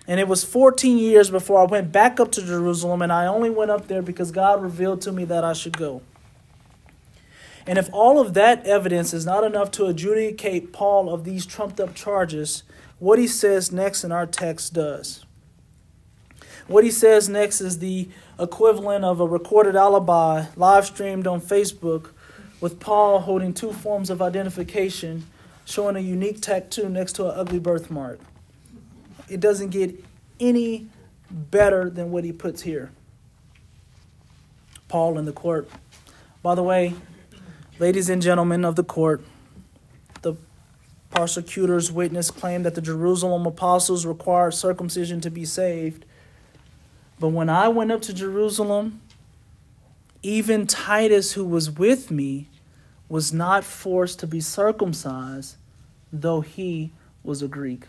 [0.07, 3.51] And it was 14 years before I went back up to Jerusalem, and I only
[3.51, 6.03] went up there because God revealed to me that I should go.
[7.67, 11.81] And if all of that evidence is not enough to adjudicate Paul of these trumped
[11.81, 12.63] up charges,
[13.03, 15.27] what he says next in our text does.
[16.69, 22.11] What he says next is the equivalent of a recorded alibi live streamed on Facebook
[22.61, 25.27] with Paul holding two forms of identification
[25.65, 28.21] showing a unique tattoo next to an ugly birthmark.
[29.29, 30.05] It doesn't get
[30.39, 30.87] any
[31.29, 32.93] better than what he puts here.
[34.87, 35.69] Paul in the court.
[36.41, 36.95] By the way,
[37.83, 39.25] Ladies and gentlemen of the court,
[41.15, 46.05] prosecutor's witness claimed that the Jerusalem apostles required circumcision to be saved.
[47.21, 49.01] But when I went up to Jerusalem,
[50.23, 52.49] even Titus, who was with me,
[53.09, 55.57] was not forced to be circumcised,
[56.13, 56.93] though he
[57.23, 57.85] was a Greek.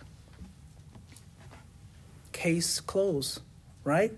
[2.31, 3.41] Case closed,
[3.83, 4.11] right?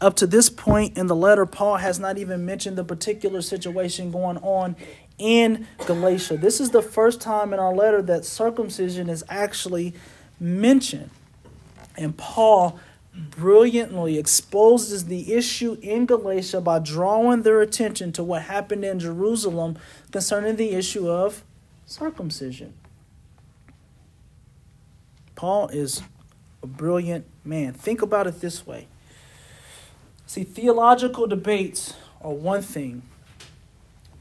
[0.00, 4.10] Up to this point in the letter, Paul has not even mentioned the particular situation
[4.10, 4.76] going on
[5.20, 6.36] in Galatia.
[6.36, 9.94] This is the first time in our letter that circumcision is actually
[10.40, 11.10] mentioned.
[11.96, 12.80] And Paul
[13.14, 19.78] brilliantly exposes the issue in Galatia by drawing their attention to what happened in Jerusalem
[20.10, 21.44] concerning the issue of
[21.86, 22.72] circumcision.
[25.34, 26.02] Paul is
[26.62, 27.72] a brilliant man.
[27.72, 28.86] Think about it this way.
[30.26, 33.02] See, theological debates are one thing,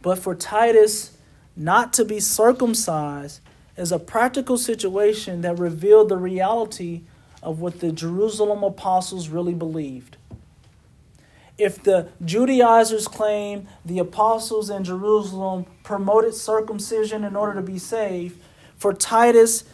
[0.02, 1.18] but for Titus
[1.56, 3.42] not to be circumcised
[3.76, 7.02] is a practical situation that revealed the reality
[7.42, 10.18] of what the Jerusalem apostles really believed.
[11.58, 18.42] If the Judaizers claim the apostles in Jerusalem promoted circumcision in order to be saved,
[18.78, 19.66] for Titus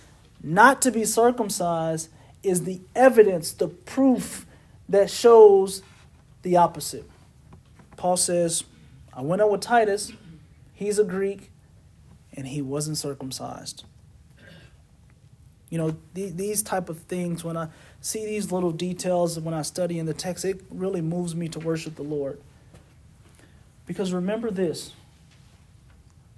[0.41, 2.09] not to be circumcised
[2.41, 4.45] is the evidence, the proof
[4.89, 5.81] that shows
[6.41, 7.09] the opposite.
[7.97, 8.63] Paul says,
[9.15, 10.11] I went out with Titus,
[10.73, 11.51] he's a Greek,
[12.33, 13.85] and he wasn't circumcised.
[15.69, 19.97] You know, these type of things, when I see these little details when I study
[19.97, 22.39] in the text, it really moves me to worship the Lord.
[23.87, 24.93] Because remember this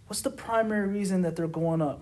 [0.08, 2.02] what's the primary reason that they're going up?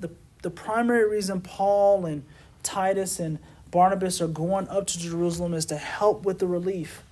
[0.00, 0.10] The,
[0.42, 2.24] the primary reason Paul and
[2.64, 3.38] Titus and
[3.70, 7.03] Barnabas are going up to Jerusalem is to help with the relief,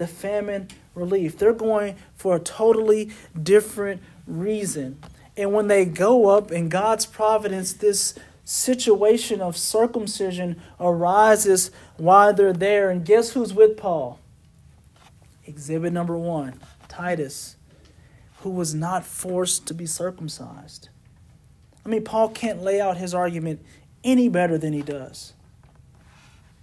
[0.00, 1.36] the famine relief.
[1.36, 4.98] They're going for a totally different reason.
[5.36, 12.54] And when they go up in God's providence, this situation of circumcision arises while they're
[12.54, 12.88] there.
[12.88, 14.18] And guess who's with Paul?
[15.44, 17.56] Exhibit number one Titus,
[18.38, 20.88] who was not forced to be circumcised.
[21.84, 23.60] I mean, Paul can't lay out his argument
[24.02, 25.34] any better than he does.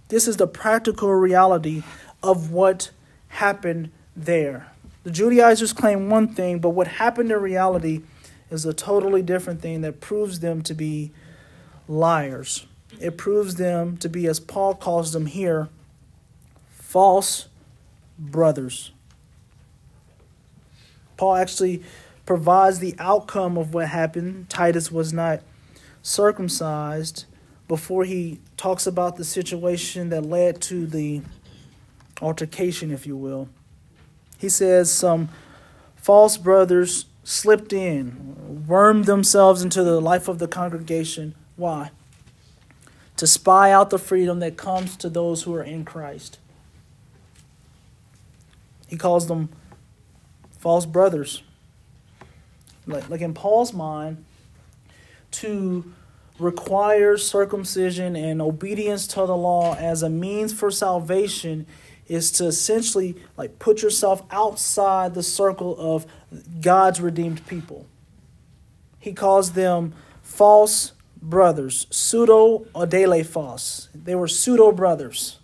[0.08, 1.84] This is the practical reality
[2.20, 2.90] of what
[3.28, 4.68] happened there.
[5.04, 8.02] The Judaizers claim one thing, but what happened in reality
[8.50, 11.12] is a totally different thing that proves them to be
[11.86, 12.66] liars.
[13.00, 15.68] It proves them to be, as Paul calls them here,
[16.70, 17.48] false
[18.18, 18.92] brothers.
[21.16, 21.82] Paul actually
[22.26, 24.48] provides the outcome of what happened.
[24.48, 25.40] Titus was not
[26.02, 27.24] circumcised
[27.66, 31.22] before he talks about the situation that led to the
[32.20, 33.48] altercation, if you will.
[34.38, 35.28] He says some
[35.96, 41.34] false brothers slipped in, wormed themselves into the life of the congregation.
[41.56, 41.90] Why?
[43.16, 46.38] To spy out the freedom that comes to those who are in Christ.
[48.86, 49.50] He calls them
[50.58, 51.42] false brothers.
[52.86, 54.24] Like, like in Paul's mind,
[55.32, 55.92] to
[56.38, 61.66] require circumcision and obedience to the law as a means for salvation
[62.08, 66.06] is to essentially like put yourself outside the circle of
[66.60, 67.86] God's redeemed people.
[68.98, 73.88] He calls them false brothers, pseudo adelphos.
[73.94, 75.38] They were pseudo brothers.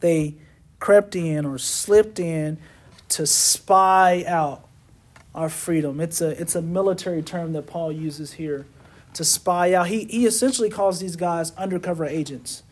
[0.00, 0.34] They
[0.78, 2.58] crept in or slipped in
[3.10, 4.66] to spy out
[5.34, 6.00] our freedom.
[6.00, 8.66] It's a it's a military term that Paul uses here
[9.14, 9.88] to spy out.
[9.88, 12.62] He he essentially calls these guys undercover agents.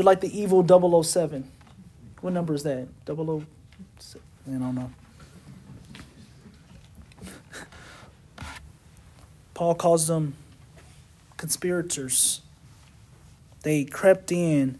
[0.00, 0.66] They're like the evil
[1.02, 1.50] 007.
[2.22, 2.88] What number is that?
[3.06, 3.46] 007?
[4.48, 4.90] I don't know.
[9.52, 10.36] Paul calls them
[11.36, 12.40] conspirators.
[13.60, 14.78] They crept in.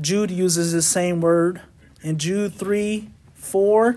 [0.00, 1.60] Jude uses the same word.
[2.00, 3.96] In Jude 3 4,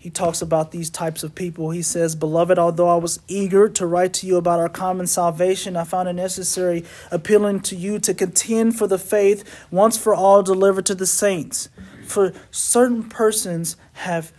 [0.00, 1.72] he talks about these types of people.
[1.72, 5.76] He says, Beloved, although I was eager to write to you about our common salvation,
[5.76, 10.42] I found it necessary, appealing to you to contend for the faith once for all
[10.42, 11.68] delivered to the saints.
[12.06, 14.32] For certain persons have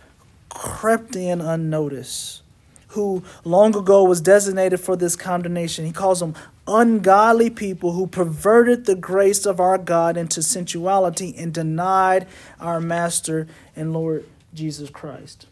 [0.48, 2.42] crept in unnoticed,
[2.88, 5.86] who long ago was designated for this condemnation.
[5.86, 6.34] He calls them
[6.66, 12.26] ungodly people who perverted the grace of our God into sensuality and denied
[12.58, 13.46] our Master
[13.76, 15.46] and Lord Jesus Christ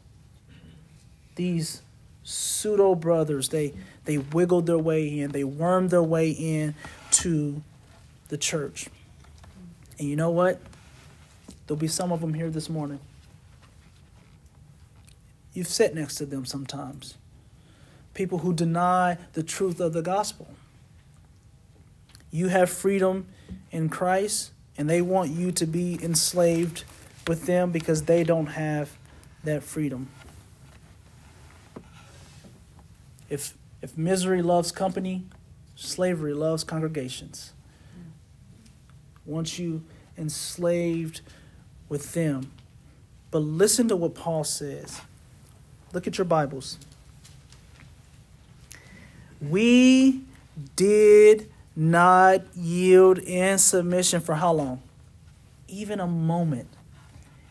[1.41, 1.81] these
[2.23, 3.73] pseudo brothers, they
[4.05, 6.75] they wiggled their way in, they wormed their way in
[7.11, 7.63] to
[8.29, 8.89] the church.
[9.99, 10.61] And you know what?
[11.67, 13.01] There'll be some of them here this morning.
[15.55, 17.17] You've sat next to them sometimes.
[18.13, 20.47] People who deny the truth of the gospel.
[22.31, 23.29] You have freedom
[23.71, 26.85] in Christ, and they want you to be enslaved
[27.27, 28.91] with them because they don't have
[29.45, 30.11] that freedom.
[33.31, 35.25] If if misery loves company,
[35.75, 37.55] slavery loves congregations.
[39.25, 39.83] Once you
[40.19, 41.23] enslaved
[41.89, 42.53] with them.
[43.31, 45.01] But listen to what Paul says.
[45.93, 46.79] Look at your Bibles.
[49.41, 50.23] We
[50.77, 54.83] did not yield in submission for how long?
[55.69, 56.69] Even a moment.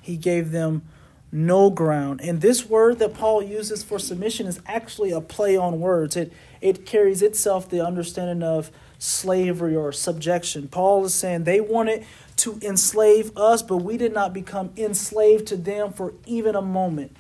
[0.02, 0.84] He gave them
[1.32, 2.22] no ground.
[2.22, 6.16] And this word that Paul uses for submission is actually a play on words.
[6.16, 10.68] It it carries itself the understanding of slavery or subjection.
[10.68, 12.06] Paul is saying they wanted
[12.38, 17.16] to enslave us, but we did not become enslaved to them for even a moment.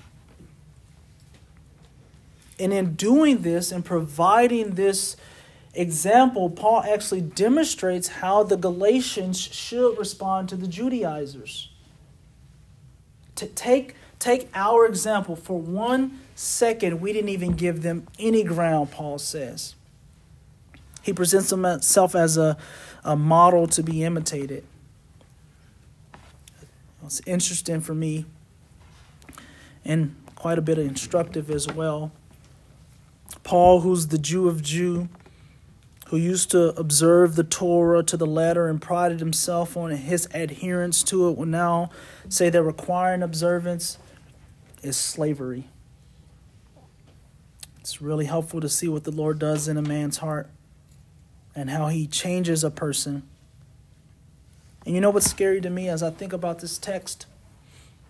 [2.59, 5.15] And in doing this and providing this
[5.73, 11.69] example, Paul actually demonstrates how the Galatians should respond to the Judaizers.
[13.35, 18.91] To take, take our example for one second, we didn't even give them any ground,
[18.91, 19.75] Paul says.
[21.01, 22.57] He presents himself as a,
[23.03, 24.65] a model to be imitated.
[27.03, 28.25] It's interesting for me
[29.83, 32.11] and quite a bit instructive as well.
[33.43, 35.09] Paul, who's the Jew of Jew,
[36.09, 41.01] who used to observe the Torah to the letter and prided himself on his adherence
[41.03, 41.89] to it, will now
[42.27, 43.97] say that requiring observance
[44.83, 45.67] is slavery.
[47.79, 50.49] It's really helpful to see what the Lord does in a man's heart
[51.55, 53.23] and how he changes a person.
[54.85, 57.25] And you know what's scary to me as I think about this text?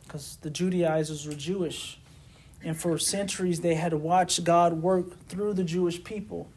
[0.03, 1.99] Because the Judaizers were Jewish.
[2.63, 6.49] And for centuries, they had watched God work through the Jewish people.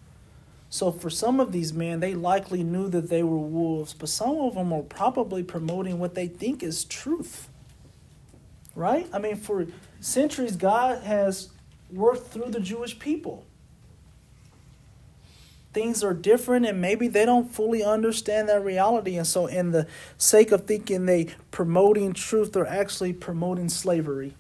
[0.68, 4.38] So for some of these men, they likely knew that they were wolves, but some
[4.38, 7.48] of them were probably promoting what they think is truth.
[8.74, 9.06] Right?
[9.12, 9.66] I mean, for
[10.02, 11.50] centuries, God has
[11.90, 13.44] worked through the Jewish people.
[15.72, 19.16] Things are different, and maybe they don't fully understand that reality.
[19.16, 19.86] And so, in the
[20.18, 24.34] sake of thinking they promoting truth, they're actually promoting slavery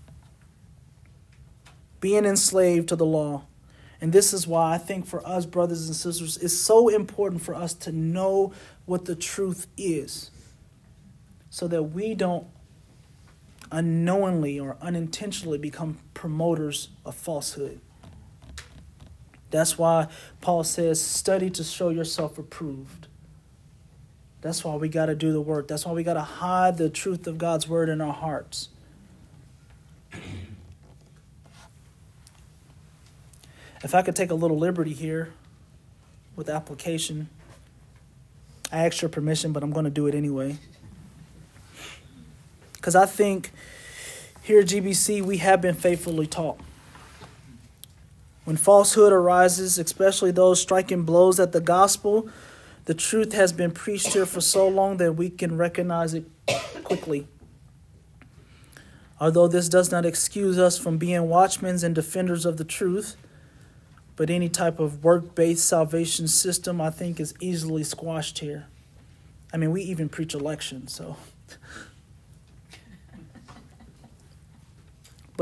[2.00, 3.44] being enslaved to the law.
[4.02, 7.54] And this is why I think for us, brothers and sisters, it's so important for
[7.54, 8.52] us to know
[8.84, 10.32] what the truth is
[11.48, 12.48] so that we don't
[13.72, 17.80] unknowingly or unintentionally become promoters of falsehood.
[19.50, 20.06] That's why
[20.40, 23.08] Paul says, study to show yourself approved.
[24.40, 25.68] That's why we got to do the work.
[25.68, 28.68] That's why we got to hide the truth of God's word in our hearts.
[33.84, 35.32] If I could take a little liberty here
[36.36, 37.28] with application,
[38.70, 40.58] I asked your permission, but I'm going to do it anyway.
[42.82, 43.52] Because I think
[44.42, 46.58] here at GBC, we have been faithfully taught.
[48.42, 52.28] When falsehood arises, especially those striking blows at the gospel,
[52.86, 56.24] the truth has been preached here for so long that we can recognize it
[56.82, 57.28] quickly.
[59.20, 63.14] Although this does not excuse us from being watchmen and defenders of the truth,
[64.16, 68.66] but any type of work based salvation system, I think, is easily squashed here.
[69.52, 71.16] I mean, we even preach election, so.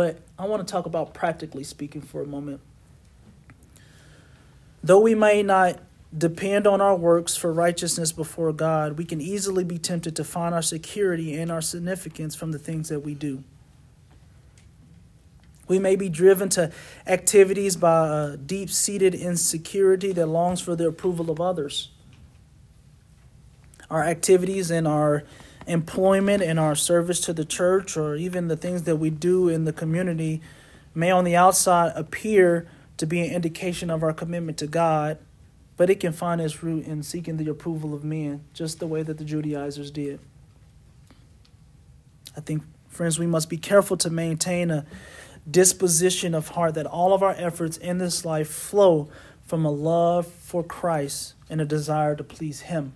[0.00, 2.62] but I want to talk about practically speaking for a moment.
[4.82, 5.78] Though we may not
[6.16, 10.54] depend on our works for righteousness before God, we can easily be tempted to find
[10.54, 13.44] our security and our significance from the things that we do.
[15.68, 16.72] We may be driven to
[17.06, 21.90] activities by a deep seated insecurity that longs for the approval of others.
[23.90, 25.24] Our activities and our
[25.66, 29.64] employment and our service to the church, or even the things that we do in
[29.64, 30.40] the community,
[30.94, 35.18] may on the outside appear to be an indication of our commitment to God,
[35.76, 39.02] but it can find its root in seeking the approval of men, just the way
[39.02, 40.20] that the Judaizers did.
[42.36, 44.84] I think, friends, we must be careful to maintain a
[45.50, 49.08] disposition of heart that all of our efforts in this life flow
[49.46, 52.92] from a love for Christ and a desire to please Him.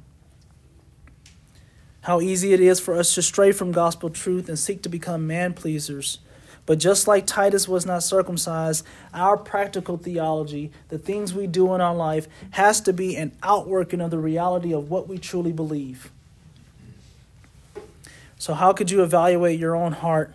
[2.04, 5.26] How easy it is for us to stray from gospel truth and seek to become
[5.26, 6.18] man pleasers.
[6.66, 8.84] But just like Titus was not circumcised,
[9.14, 14.02] our practical theology, the things we do in our life, has to be an outworking
[14.02, 16.12] of the reality of what we truly believe.
[18.38, 20.34] So, how could you evaluate your own heart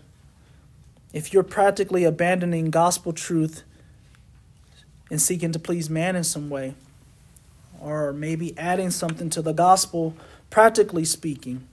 [1.14, 3.62] if you're practically abandoning gospel truth
[5.12, 6.74] and seeking to please man in some way,
[7.80, 10.16] or maybe adding something to the gospel,
[10.50, 11.68] practically speaking.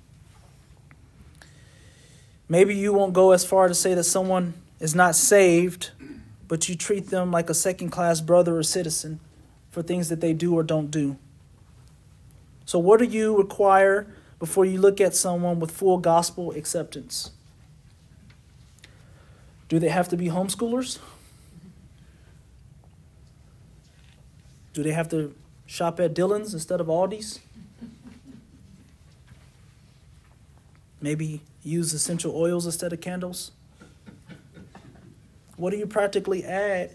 [2.49, 5.91] Maybe you won't go as far to say that someone is not saved,
[6.47, 9.20] but you treat them like a second class brother or citizen
[9.70, 11.16] for things that they do or don't do.
[12.64, 14.07] So, what do you require
[14.39, 17.31] before you look at someone with full gospel acceptance?
[19.68, 20.99] Do they have to be homeschoolers?
[24.72, 25.35] Do they have to
[25.66, 27.41] Shop at Dillon's instead of Aldi's?
[31.01, 33.53] Maybe use essential oils instead of candles?
[35.57, 36.90] What do you practically add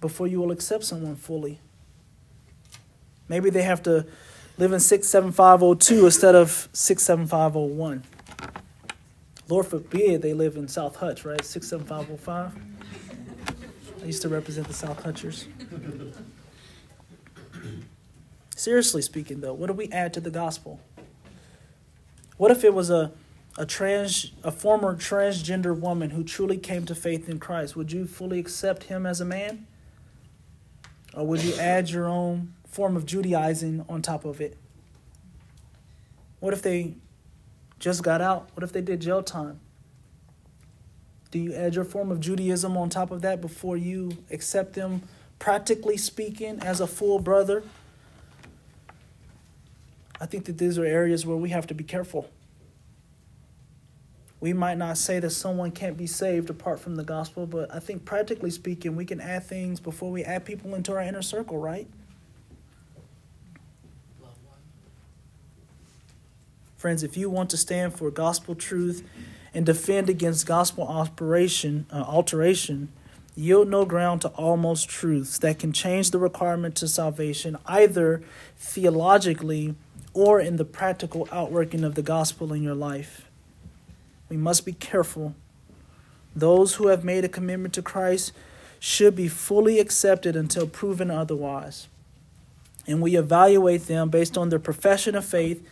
[0.00, 1.60] before you will accept someone fully?
[3.28, 4.06] Maybe they have to
[4.58, 8.04] live in 67502 instead of 67501.
[9.48, 11.44] Lord forbid they live in South Hutch, right?
[11.44, 12.52] 67505.
[14.02, 15.46] I used to represent the South Hutchers.
[18.56, 20.80] Seriously speaking, though, what do we add to the gospel?
[22.36, 23.12] What if it was a,
[23.56, 27.76] a trans a former transgender woman who truly came to faith in Christ?
[27.76, 29.66] Would you fully accept him as a man?
[31.14, 34.58] Or would you add your own form of Judaizing on top of it?
[36.40, 36.94] What if they
[37.78, 38.50] just got out?
[38.54, 39.60] What if they did jail time?
[41.30, 45.02] Do you add your form of Judaism on top of that before you accept them,
[45.38, 47.62] practically speaking, as a full brother?
[50.20, 52.30] I think that these are areas where we have to be careful.
[54.40, 57.80] We might not say that someone can't be saved apart from the gospel, but I
[57.80, 61.58] think practically speaking, we can add things before we add people into our inner circle,
[61.58, 61.88] right?
[66.76, 69.02] Friends, if you want to stand for gospel truth
[69.54, 72.92] and defend against gospel operation, uh, alteration,
[73.34, 78.22] yield no ground to almost truths that can change the requirement to salvation, either
[78.56, 79.74] theologically
[80.16, 83.26] or in the practical outworking of the gospel in your life.
[84.30, 85.34] We must be careful.
[86.34, 88.32] Those who have made a commitment to Christ
[88.80, 91.88] should be fully accepted until proven otherwise.
[92.86, 95.68] And we evaluate them based on their profession of faith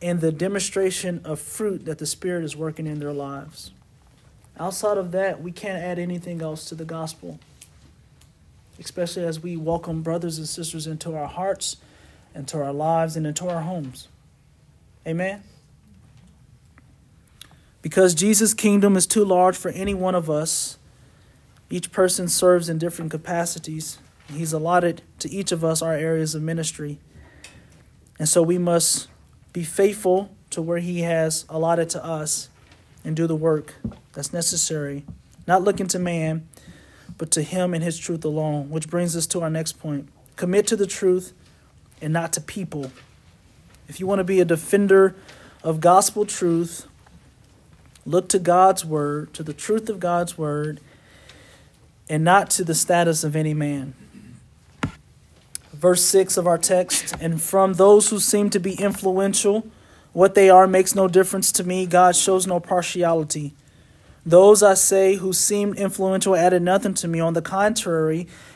[0.00, 3.72] and the demonstration of fruit that the Spirit is working in their lives.
[4.58, 7.38] Outside of that, we can't add anything else to the gospel,
[8.80, 11.76] especially as we welcome brothers and sisters into our hearts
[12.34, 14.08] into our lives and into our homes.
[15.06, 15.42] Amen?
[17.82, 20.78] Because Jesus' kingdom is too large for any one of us,
[21.68, 23.98] each person serves in different capacities.
[24.32, 26.98] He's allotted to each of us our areas of ministry.
[28.18, 29.08] And so we must
[29.52, 32.48] be faithful to where He has allotted to us
[33.04, 33.74] and do the work
[34.12, 35.04] that's necessary,
[35.46, 36.46] not looking to man,
[37.18, 38.70] but to Him and His truth alone.
[38.70, 41.32] Which brings us to our next point commit to the truth
[42.02, 42.92] and not to people.
[43.88, 45.14] If you want to be a defender
[45.62, 46.86] of gospel truth,
[48.04, 50.80] look to God's word, to the truth of God's word,
[52.08, 53.94] and not to the status of any man.
[55.72, 59.66] Verse 6 of our text And from those who seem to be influential,
[60.12, 61.86] what they are makes no difference to me.
[61.86, 63.54] God shows no partiality.
[64.24, 67.18] Those I say who seemed influential added nothing to me.
[67.18, 68.28] On the contrary,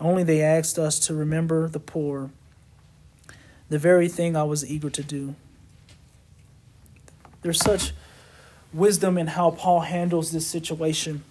[0.00, 2.30] Only they asked us to remember the poor,
[3.68, 5.34] the very thing I was eager to do.
[7.42, 7.92] There's such
[8.72, 11.24] wisdom in how Paul handles this situation.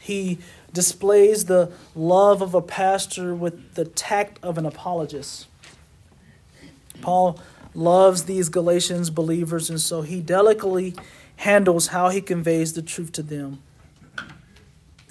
[0.00, 0.38] He
[0.72, 5.46] displays the love of a pastor with the tact of an apologist.
[7.00, 7.40] Paul
[7.74, 10.94] loves these Galatians believers, and so he delicately
[11.36, 13.62] handles how he conveys the truth to them.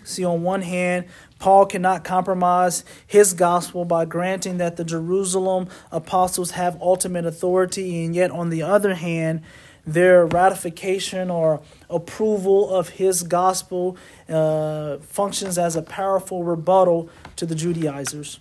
[0.03, 1.05] See, on one hand,
[1.45, 8.15] Paul cannot compromise his gospel by granting that the Jerusalem apostles have ultimate authority, and
[8.15, 9.43] yet, on the other hand,
[9.85, 13.95] their ratification or approval of his gospel
[14.27, 18.39] uh, functions as a powerful rebuttal to the Judaizers.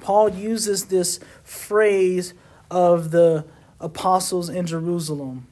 [0.00, 2.32] Paul uses this phrase
[2.70, 3.44] of the
[3.80, 5.48] apostles in Jerusalem.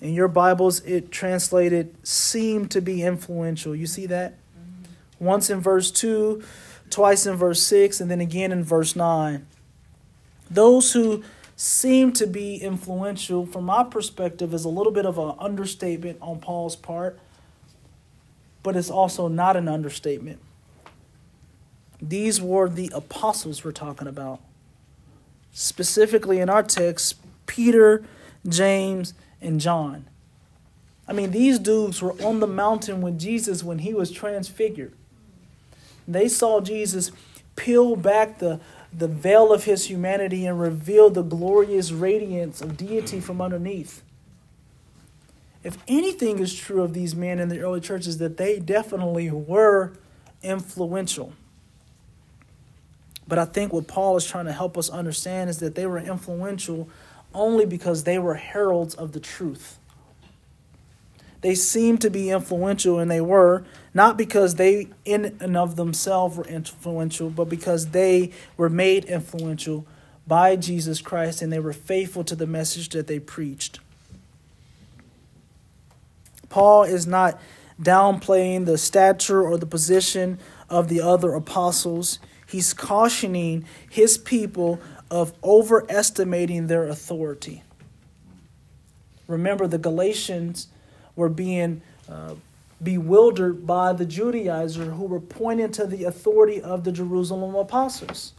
[0.00, 3.76] In your Bibles, it translated seem to be influential.
[3.76, 4.38] You see that?
[5.24, 6.42] Once in verse 2,
[6.90, 9.46] twice in verse 6, and then again in verse 9.
[10.50, 11.24] Those who
[11.56, 16.40] seem to be influential, from my perspective, is a little bit of an understatement on
[16.40, 17.18] Paul's part,
[18.62, 20.40] but it's also not an understatement.
[22.00, 24.40] These were the apostles we're talking about.
[25.52, 27.16] Specifically in our text,
[27.46, 28.04] Peter,
[28.46, 30.06] James, and John.
[31.06, 34.94] I mean, these dudes were on the mountain with Jesus when he was transfigured.
[36.06, 37.10] They saw Jesus
[37.56, 38.60] peel back the,
[38.92, 44.02] the veil of his humanity and reveal the glorious radiance of deity from underneath.
[45.62, 49.94] If anything is true of these men in the early churches, that they definitely were
[50.42, 51.32] influential.
[53.26, 55.98] But I think what Paul is trying to help us understand is that they were
[55.98, 56.90] influential
[57.32, 59.78] only because they were heralds of the truth.
[61.44, 66.38] They seemed to be influential, and they were, not because they in and of themselves
[66.38, 69.86] were influential, but because they were made influential
[70.26, 73.78] by Jesus Christ and they were faithful to the message that they preached.
[76.48, 77.38] Paul is not
[77.78, 80.38] downplaying the stature or the position
[80.70, 82.20] of the other apostles.
[82.48, 84.80] He's cautioning his people
[85.10, 87.62] of overestimating their authority.
[89.28, 90.68] Remember, the Galatians
[91.16, 92.34] were being uh,
[92.82, 98.32] bewildered by the Judaizers who were pointing to the authority of the Jerusalem apostles.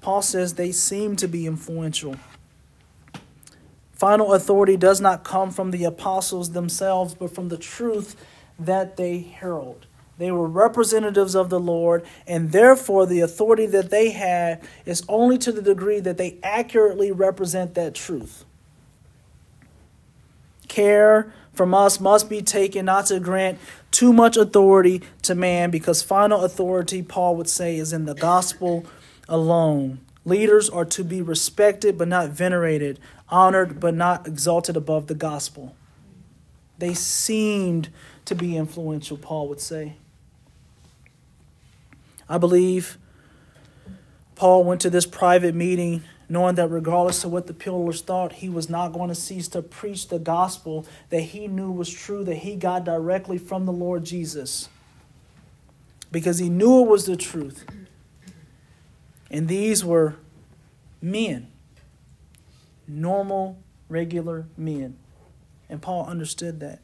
[0.00, 2.16] Paul says they seem to be influential.
[3.92, 8.16] Final authority does not come from the apostles themselves, but from the truth
[8.58, 9.86] that they herald.
[10.18, 15.38] They were representatives of the Lord, and therefore the authority that they had is only
[15.38, 18.44] to the degree that they accurately represent that truth.
[20.68, 23.58] Care from us must be taken not to grant
[23.90, 28.86] too much authority to man, because final authority, Paul would say, is in the gospel
[29.28, 30.00] alone.
[30.24, 32.98] Leaders are to be respected but not venerated,
[33.28, 35.74] honored but not exalted above the gospel.
[36.78, 37.90] They seemed
[38.24, 39.96] to be influential, Paul would say.
[42.28, 42.98] I believe
[44.36, 48.48] Paul went to this private meeting knowing that regardless of what the pillars thought, he
[48.48, 52.36] was not going to cease to preach the gospel that he knew was true, that
[52.36, 54.70] he got directly from the Lord Jesus.
[56.10, 57.66] Because he knew it was the truth.
[59.30, 60.16] And these were
[61.02, 61.48] men,
[62.88, 63.58] normal,
[63.90, 64.96] regular men.
[65.68, 66.80] And Paul understood that.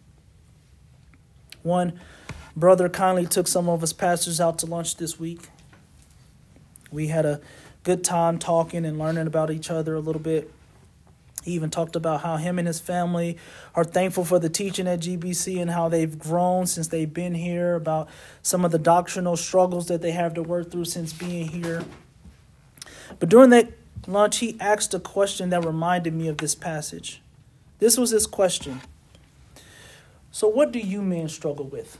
[1.62, 1.98] One
[2.54, 5.48] brother kindly took some of us pastors out to lunch this week.
[6.90, 7.40] We had a
[7.82, 10.52] good time talking and learning about each other a little bit.
[11.44, 13.38] He even talked about how him and his family
[13.74, 17.74] are thankful for the teaching at GBC and how they've grown since they've been here,
[17.74, 18.08] about
[18.42, 21.84] some of the doctrinal struggles that they have to work through since being here.
[23.18, 23.72] But during that
[24.06, 27.22] lunch, he asked a question that reminded me of this passage.
[27.78, 28.80] This was his question
[30.30, 31.98] So, what do you men struggle with?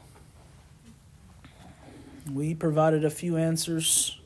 [2.30, 4.18] We provided a few answers.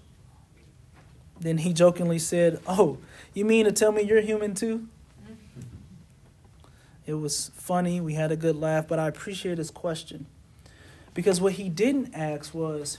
[1.42, 2.98] Then he jokingly said, Oh,
[3.34, 4.86] you mean to tell me you're human too?
[5.24, 5.60] Mm-hmm.
[7.04, 8.00] It was funny.
[8.00, 10.26] We had a good laugh, but I appreciate his question.
[11.14, 12.98] Because what he didn't ask was,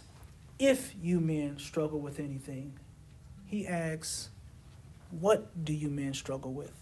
[0.59, 2.73] If you men struggle with anything,
[3.45, 4.29] he asks,
[5.09, 6.73] What do you men struggle with?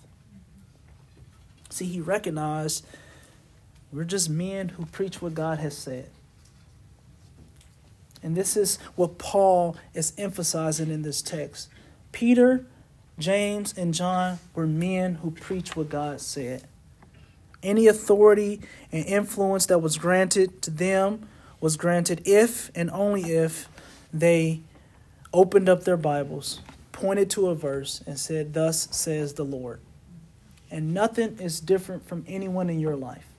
[1.70, 2.86] See, he recognized
[3.94, 6.10] we're just men who preach what God has said.
[8.24, 11.70] And this is what Paul is emphasizing in this text.
[12.12, 12.66] Peter,
[13.18, 16.64] James, and John were men who preached what God said.
[17.64, 18.62] Any authority
[18.92, 21.28] and influence that was granted to them
[21.60, 23.70] was granted if and only if
[24.12, 24.62] they
[25.34, 26.62] opened up their Bibles,
[26.92, 29.80] pointed to a verse, and said, Thus says the Lord.
[30.70, 33.31] And nothing is different from anyone in your life.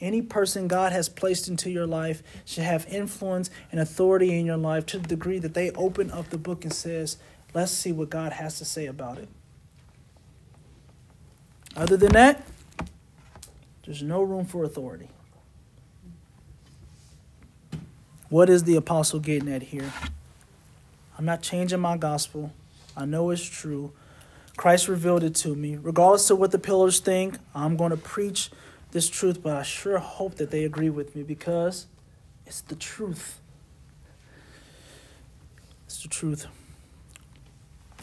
[0.00, 4.58] Any person God has placed into your life should have influence and authority in your
[4.58, 7.16] life to the degree that they open up the book and says,
[7.54, 9.28] "Let's see what God has to say about it."
[11.74, 12.46] Other than that,
[13.84, 15.08] there's no room for authority.
[18.28, 19.92] What is the apostle getting at here?
[21.16, 22.52] I'm not changing my gospel.
[22.96, 23.92] I know it's true.
[24.56, 25.76] Christ revealed it to me.
[25.76, 28.50] Regardless of what the pillars think, I'm going to preach
[28.96, 31.86] this truth, but I sure hope that they agree with me because
[32.46, 33.40] it's the truth.
[35.84, 36.46] It's the truth.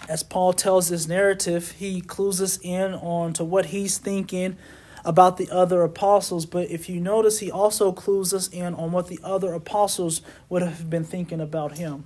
[0.07, 4.55] As Paul tells this narrative, he clues us in on to what he's thinking
[5.03, 9.07] about the other apostles, but if you notice, he also clues us in on what
[9.07, 12.05] the other apostles would have been thinking about him.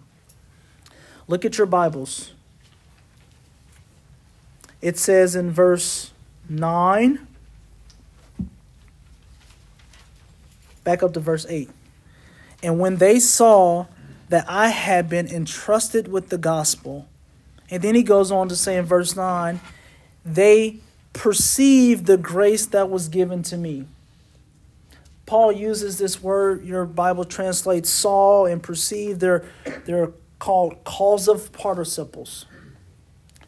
[1.28, 2.32] Look at your Bibles.
[4.82, 6.14] It says in verse
[6.48, 7.27] 9
[10.88, 11.70] Back up to verse 8.
[12.64, 13.88] And when they saw
[14.30, 17.10] that I had been entrusted with the gospel,
[17.70, 19.60] and then he goes on to say in verse 9,
[20.24, 20.78] they
[21.12, 23.86] perceived the grace that was given to me.
[25.26, 29.20] Paul uses this word, your Bible translates saw and perceive.
[29.20, 29.44] They're,
[29.84, 32.46] they're called causative participles.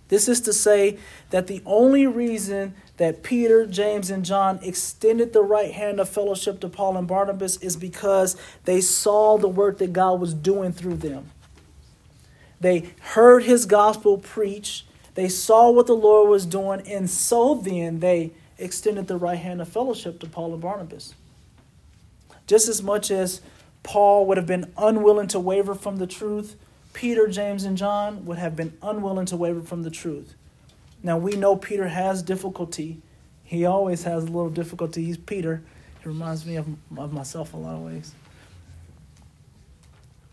[0.10, 0.98] This is to say
[1.30, 6.60] that the only reason that Peter, James, and John extended the right hand of fellowship
[6.60, 8.36] to Paul and Barnabas is because
[8.66, 11.32] they saw the work that God was doing through them.
[12.60, 14.86] They heard his gospel preached,
[15.16, 19.62] they saw what the Lord was doing, and so then they extended the right hand
[19.62, 21.16] of fellowship to Paul and Barnabas.
[22.47, 23.39] Just as much as
[23.82, 26.58] Paul would have been unwilling to waver from the truth,
[26.91, 30.36] Peter, James, and John would have been unwilling to waver from the truth.
[31.02, 33.02] Now we know Peter has difficulty.
[33.43, 35.06] He always has a little difficulty.
[35.06, 35.64] He's Peter.
[36.02, 38.14] He reminds me of, of myself a lot of ways.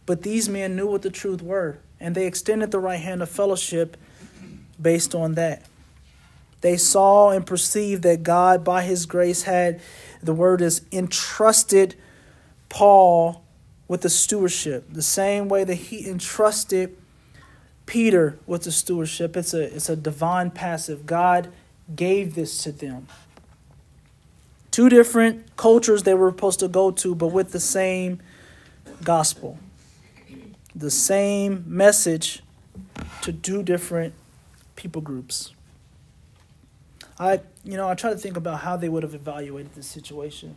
[0.04, 3.28] But these men knew what the truth were, and they extended the right hand of
[3.28, 3.96] fellowship
[4.80, 5.64] based on that.
[6.60, 9.80] They saw and perceived that God, by his grace, had,
[10.22, 11.96] the word is, entrusted
[12.68, 13.44] Paul
[13.88, 16.96] with the stewardship, the same way that he entrusted
[17.86, 19.36] Peter with the stewardship.
[19.36, 21.06] It's a, it's a divine passive.
[21.06, 21.52] God
[21.94, 23.06] gave this to them.
[24.70, 28.20] Two different cultures they were supposed to go to, but with the same
[29.02, 29.58] gospel,
[30.74, 32.42] the same message
[33.22, 34.12] to two different
[34.74, 35.54] people groups.
[37.18, 40.56] I, you know, I try to think about how they would have evaluated this situation.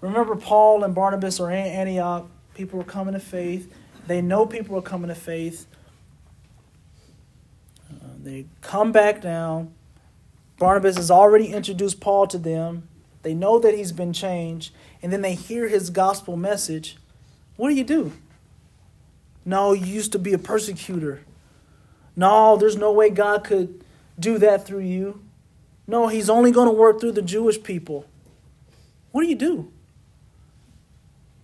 [0.00, 2.26] Remember, Paul and Barnabas are in Antioch.
[2.54, 3.70] People are coming to faith.
[4.06, 5.66] They know people are coming to faith.
[8.28, 9.72] They come back down.
[10.58, 12.86] Barnabas has already introduced Paul to them.
[13.22, 14.74] They know that he's been changed.
[15.02, 16.98] And then they hear his gospel message.
[17.56, 18.12] What do you do?
[19.46, 21.22] No, you used to be a persecutor.
[22.16, 23.82] No, there's no way God could
[24.20, 25.22] do that through you.
[25.86, 28.04] No, he's only going to work through the Jewish people.
[29.10, 29.72] What do you do?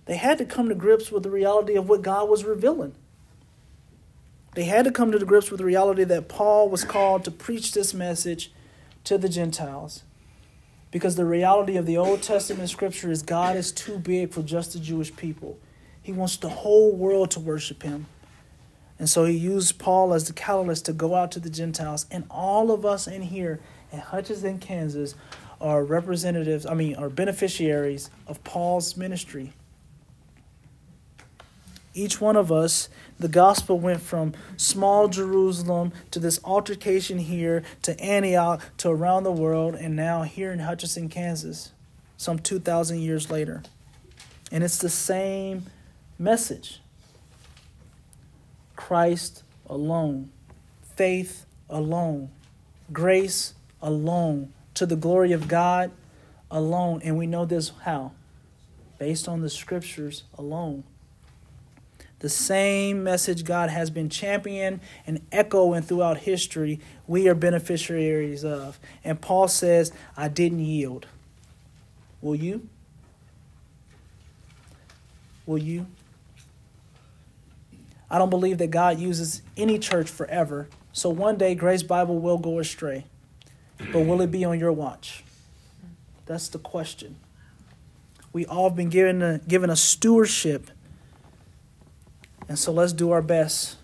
[0.05, 2.95] They had to come to grips with the reality of what God was revealing.
[4.55, 7.73] They had to come to grips with the reality that Paul was called to preach
[7.73, 8.53] this message
[9.03, 10.05] to the Gentiles.
[10.93, 14.73] Because the reality of the Old Testament scripture is God is too big for just
[14.73, 15.59] the Jewish people.
[16.01, 18.07] He wants the whole world to worship him.
[18.97, 22.07] And so he used Paul as the catalyst to go out to the Gentiles.
[22.13, 23.59] And all of us in here
[23.91, 25.17] in Hutchinson, Kansas,
[25.61, 29.53] are representatives, I mean, are beneficiaries of Paul's ministry
[31.95, 32.89] each one of us,
[33.21, 39.33] the gospel went from small Jerusalem to this altercation here to Antioch to around the
[39.33, 41.73] world and now here in Hutchinson, Kansas,
[42.17, 43.63] some 2,000 years later.
[44.51, 45.67] And it's the same
[46.19, 46.81] message
[48.75, 50.31] Christ alone,
[50.97, 52.31] faith alone,
[52.93, 55.93] grace alone, to the glory of God
[56.51, 57.01] alone.
[57.05, 58.13] And we know this how?
[58.99, 60.83] Based on the scriptures alone
[62.25, 68.81] the same message God has been championing and echoing throughout history, we are beneficiaries of.
[69.05, 71.07] And Paul says, I didn't yield.
[72.23, 72.67] Will you?
[75.45, 75.85] Will you?
[78.11, 80.69] I don't believe that God uses any church forever.
[80.95, 83.05] So one day Grace Bible will go astray.
[83.93, 85.25] But will it be on your watch?
[86.25, 87.17] That's the question.
[88.33, 90.71] We all have been given a, given a stewardship
[92.49, 93.77] and so let's do our best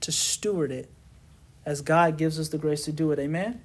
[0.00, 0.90] to steward it
[1.64, 3.18] as God gives us the grace to do it.
[3.18, 3.62] Amen?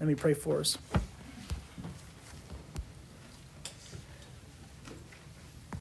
[0.00, 0.76] Let me pray for us.